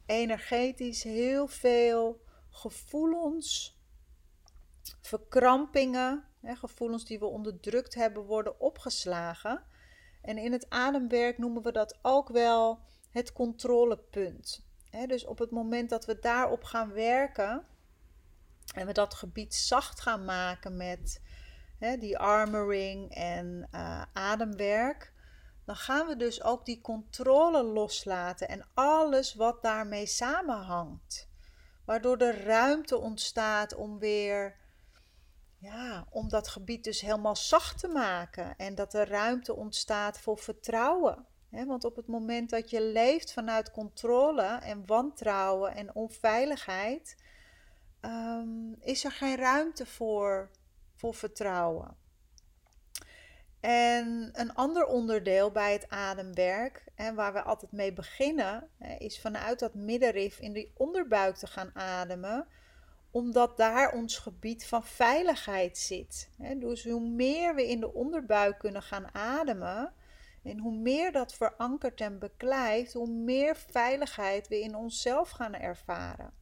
energetisch 0.07 1.03
heel 1.03 1.47
veel 1.47 2.21
gevoelens, 2.51 3.79
verkrampingen, 5.01 6.25
hè, 6.41 6.55
gevoelens 6.55 7.05
die 7.05 7.19
we 7.19 7.27
onderdrukt 7.27 7.95
hebben, 7.95 8.23
worden 8.23 8.61
opgeslagen. 8.61 9.65
En 10.23 10.39
in 10.39 10.53
het 10.53 10.71
ademwerk 10.71 11.39
noemen 11.39 11.63
we 11.63 11.73
dat 11.73 11.99
ook 12.03 12.29
wel 12.29 12.81
het 13.15 13.33
controlepunt. 13.33 14.67
Dus 15.07 15.25
op 15.25 15.39
het 15.39 15.51
moment 15.51 15.91
dat 15.91 16.05
we 16.05 16.19
daarop 16.19 16.65
gaan 16.65 16.93
werken 16.93 17.67
en 18.75 18.87
we 18.87 18.93
dat 18.93 19.15
gebied 19.15 19.55
zacht 19.55 20.01
gaan 20.01 20.25
maken 20.25 20.77
met 20.77 21.21
die 21.99 22.19
armoring 22.19 23.15
en 23.15 23.69
uh, 23.73 24.03
ademwerk, 24.13 25.13
dan 25.65 25.77
gaan 25.77 26.07
we 26.07 26.17
dus 26.17 26.43
ook 26.43 26.65
die 26.65 26.81
controle 26.81 27.63
loslaten 27.63 28.49
en 28.49 28.69
alles 28.75 29.35
wat 29.35 29.63
daarmee 29.63 30.07
samenhangt. 30.07 31.29
Waardoor 31.85 32.17
er 32.17 32.45
ruimte 32.45 32.99
ontstaat 32.99 33.75
om 33.75 33.99
weer, 33.99 34.57
ja, 35.59 36.07
om 36.11 36.29
dat 36.29 36.49
gebied 36.49 36.85
dus 36.85 37.01
helemaal 37.01 37.37
zacht 37.37 37.79
te 37.79 37.89
maken. 37.89 38.57
En 38.57 38.75
dat 38.75 38.95
er 38.95 39.09
ruimte 39.09 39.55
ontstaat 39.55 40.21
voor 40.21 40.39
vertrouwen. 40.39 41.27
Want 41.63 41.85
op 41.85 41.97
het 41.97 42.07
moment 42.07 42.51
dat 42.51 42.71
je 42.71 42.83
leeft 42.83 43.33
vanuit 43.33 43.71
controle 43.71 44.43
en 44.43 44.87
wantrouwen 44.87 45.75
en 45.75 45.95
onveiligheid, 45.95 47.17
ehm, 48.01 48.73
is 48.81 49.05
er 49.05 49.13
geen 49.13 49.37
ruimte 49.37 49.87
voor, 49.87 50.51
voor 50.95 51.15
vertrouwen. 51.15 51.97
En 53.61 54.31
een 54.33 54.55
ander 54.55 54.87
onderdeel 54.87 55.51
bij 55.51 55.73
het 55.73 55.89
ademwerk, 55.89 56.85
en 56.95 57.15
waar 57.15 57.33
we 57.33 57.43
altijd 57.43 57.73
mee 57.73 57.93
beginnen, 57.93 58.69
is 58.99 59.21
vanuit 59.21 59.59
dat 59.59 59.75
middenrif 59.75 60.39
in 60.39 60.53
die 60.53 60.73
onderbuik 60.77 61.37
te 61.37 61.47
gaan 61.47 61.71
ademen, 61.75 62.47
omdat 63.11 63.57
daar 63.57 63.93
ons 63.93 64.19
gebied 64.19 64.67
van 64.67 64.85
veiligheid 64.85 65.79
zit. 65.79 66.31
Dus 66.57 66.85
hoe 66.85 67.09
meer 67.09 67.55
we 67.55 67.69
in 67.69 67.81
de 67.81 67.95
onderbuik 67.95 68.59
kunnen 68.59 68.83
gaan 68.83 69.15
ademen, 69.15 69.93
en 70.45 70.59
hoe 70.59 70.75
meer 70.75 71.13
dat 71.13 71.35
verankert 71.35 72.01
en 72.01 72.19
beklijft, 72.19 72.93
hoe 72.93 73.11
meer 73.11 73.57
veiligheid 73.57 74.49
we 74.49 74.61
in 74.61 74.75
onszelf 74.75 75.31
gaan 75.31 75.55
ervaren. 75.55 76.33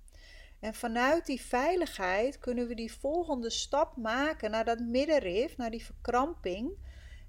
En 0.61 0.75
vanuit 0.75 1.27
die 1.27 1.41
veiligheid 1.41 2.39
kunnen 2.39 2.67
we 2.67 2.75
die 2.75 2.93
volgende 2.93 3.51
stap 3.51 3.97
maken 3.97 4.51
naar 4.51 4.65
dat 4.65 4.79
middenrif, 4.79 5.57
naar 5.57 5.71
die 5.71 5.85
verkramping 5.85 6.73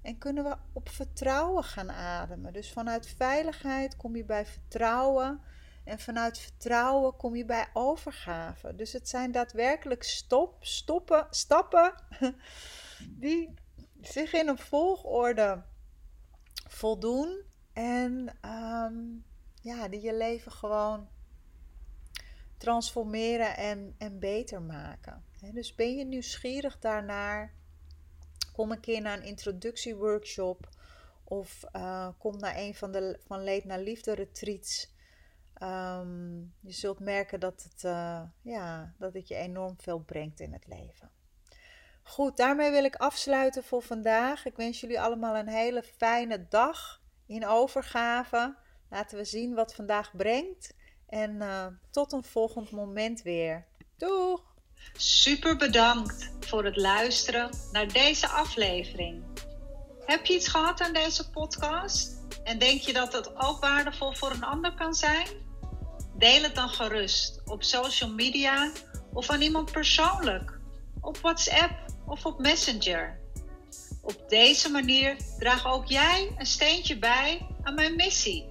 en 0.02 0.18
kunnen 0.18 0.44
we 0.44 0.56
op 0.72 0.88
vertrouwen 0.88 1.64
gaan 1.64 1.90
ademen. 1.90 2.52
Dus 2.52 2.72
vanuit 2.72 3.06
veiligheid 3.16 3.96
kom 3.96 4.16
je 4.16 4.24
bij 4.24 4.46
vertrouwen. 4.46 5.40
En 5.84 5.98
vanuit 5.98 6.38
vertrouwen 6.38 7.16
kom 7.16 7.36
je 7.36 7.44
bij 7.44 7.66
overgave. 7.72 8.74
Dus 8.74 8.92
het 8.92 9.08
zijn 9.08 9.32
daadwerkelijk 9.32 10.02
stop, 10.02 10.56
stoppen, 10.60 11.26
stappen 11.30 11.94
die 13.24 13.54
zich 14.00 14.32
in 14.32 14.48
een 14.48 14.58
volgorde 14.58 15.62
voldoen. 16.74 17.42
En 17.72 18.36
ehm, 18.40 18.94
ja, 19.60 19.88
die 19.88 20.00
je 20.00 20.14
leven 20.14 20.52
gewoon 20.52 21.08
transformeren 22.56 23.56
en, 23.56 23.94
en 23.98 24.18
beter 24.18 24.62
maken. 24.62 25.24
Dus 25.52 25.74
ben 25.74 25.96
je 25.96 26.04
nieuwsgierig 26.04 26.78
daarnaar? 26.78 27.54
Kom 28.52 28.70
een 28.70 28.80
keer 28.80 29.00
naar 29.00 29.16
een 29.16 29.24
introductieworkshop 29.24 30.68
of 31.24 31.64
uh, 31.76 32.08
kom 32.18 32.38
naar 32.38 32.56
een 32.56 32.74
van 32.74 32.92
de 32.92 33.18
van 33.26 33.44
leed 33.44 33.64
naar 33.64 33.80
liefde 33.80 34.14
retreats. 34.14 34.92
Um, 35.62 36.54
je 36.60 36.72
zult 36.72 37.00
merken 37.00 37.40
dat 37.40 37.62
het, 37.62 37.84
uh, 37.84 38.22
ja, 38.42 38.94
dat 38.98 39.14
het 39.14 39.28
je 39.28 39.34
enorm 39.34 39.74
veel 39.78 39.98
brengt 39.98 40.40
in 40.40 40.52
het 40.52 40.66
leven. 40.66 41.10
Goed, 42.06 42.36
daarmee 42.36 42.70
wil 42.70 42.84
ik 42.84 42.96
afsluiten 42.96 43.64
voor 43.64 43.82
vandaag. 43.82 44.46
Ik 44.46 44.56
wens 44.56 44.80
jullie 44.80 45.00
allemaal 45.00 45.36
een 45.36 45.48
hele 45.48 45.82
fijne 45.96 46.46
dag 46.48 47.00
in 47.26 47.46
overgave. 47.46 48.54
Laten 48.90 49.18
we 49.18 49.24
zien 49.24 49.54
wat 49.54 49.74
vandaag 49.74 50.16
brengt. 50.16 50.74
En 51.08 51.34
uh, 51.34 51.66
tot 51.90 52.12
een 52.12 52.22
volgend 52.22 52.70
moment 52.70 53.22
weer. 53.22 53.64
Doeg! 53.96 54.42
Super 54.96 55.56
bedankt 55.56 56.30
voor 56.40 56.64
het 56.64 56.76
luisteren 56.76 57.50
naar 57.72 57.88
deze 57.88 58.28
aflevering. 58.28 59.24
Heb 60.06 60.24
je 60.24 60.34
iets 60.34 60.48
gehad 60.48 60.80
aan 60.80 60.92
deze 60.92 61.30
podcast? 61.30 62.16
En 62.44 62.58
denk 62.58 62.80
je 62.80 62.92
dat 62.92 63.12
het 63.12 63.36
ook 63.36 63.60
waardevol 63.60 64.12
voor 64.12 64.30
een 64.30 64.44
ander 64.44 64.74
kan 64.74 64.94
zijn? 64.94 65.26
Deel 66.16 66.42
het 66.42 66.54
dan 66.54 66.68
gerust 66.68 67.42
op 67.44 67.62
social 67.62 68.10
media 68.10 68.70
of 69.12 69.30
aan 69.30 69.40
iemand 69.40 69.72
persoonlijk, 69.72 70.58
op 71.00 71.18
WhatsApp 71.18 71.83
of 72.06 72.26
op 72.26 72.38
Messenger. 72.38 73.20
Op 74.02 74.28
deze 74.28 74.70
manier 74.70 75.16
draag 75.38 75.66
ook 75.66 75.86
jij 75.86 76.34
een 76.38 76.46
steentje 76.46 76.98
bij 76.98 77.46
aan 77.62 77.74
mijn 77.74 77.96
missie. 77.96 78.46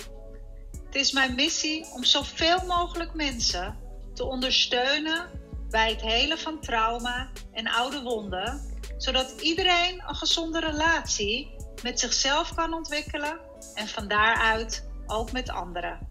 Het 0.85 0.95
is 0.95 1.11
mijn 1.11 1.35
missie 1.35 1.85
om 1.93 2.03
zoveel 2.03 2.65
mogelijk 2.67 3.13
mensen 3.13 3.77
te 4.13 4.25
ondersteunen 4.25 5.29
bij 5.69 5.89
het 5.89 6.01
helen 6.01 6.37
van 6.37 6.59
trauma 6.59 7.29
en 7.51 7.67
oude 7.67 8.01
wonden, 8.01 8.61
zodat 8.97 9.41
iedereen 9.41 10.03
een 10.07 10.15
gezonde 10.15 10.59
relatie 10.59 11.55
met 11.83 11.99
zichzelf 11.99 12.53
kan 12.55 12.73
ontwikkelen 12.73 13.39
en 13.73 13.87
van 13.87 14.07
daaruit 14.07 14.87
ook 15.07 15.31
met 15.31 15.49
anderen. 15.49 16.09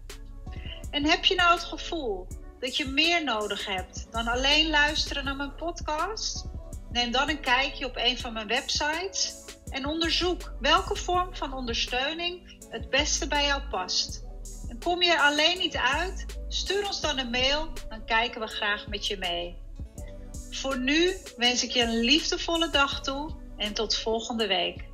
En 0.91 1.05
heb 1.05 1.25
je 1.25 1.35
nou 1.35 1.53
het 1.53 1.63
gevoel 1.63 2.27
dat 2.59 2.77
je 2.77 2.87
meer 2.87 3.23
nodig 3.23 3.65
hebt 3.65 4.07
dan 4.11 4.27
alleen 4.27 4.69
luisteren 4.69 5.23
naar 5.23 5.35
mijn 5.35 5.55
podcast? 5.55 6.45
Neem 6.93 7.11
dan 7.11 7.29
een 7.29 7.39
kijkje 7.39 7.85
op 7.85 7.95
een 7.95 8.17
van 8.17 8.33
mijn 8.33 8.47
websites 8.47 9.35
en 9.69 9.85
onderzoek 9.85 10.53
welke 10.59 10.95
vorm 10.95 11.35
van 11.35 11.53
ondersteuning 11.53 12.57
het 12.69 12.89
beste 12.89 13.27
bij 13.27 13.45
jou 13.45 13.61
past. 13.61 14.23
En 14.69 14.79
kom 14.79 15.01
je 15.01 15.11
er 15.11 15.19
alleen 15.19 15.57
niet 15.57 15.75
uit? 15.75 16.25
Stuur 16.47 16.85
ons 16.85 17.01
dan 17.01 17.17
een 17.17 17.29
mail, 17.29 17.71
dan 17.89 18.05
kijken 18.05 18.41
we 18.41 18.47
graag 18.47 18.87
met 18.87 19.07
je 19.07 19.17
mee. 19.17 19.57
Voor 20.51 20.79
nu 20.79 21.17
wens 21.37 21.63
ik 21.63 21.71
je 21.71 21.81
een 21.81 21.99
liefdevolle 21.99 22.69
dag 22.69 23.01
toe 23.01 23.35
en 23.57 23.73
tot 23.73 23.97
volgende 23.97 24.47
week. 24.47 24.92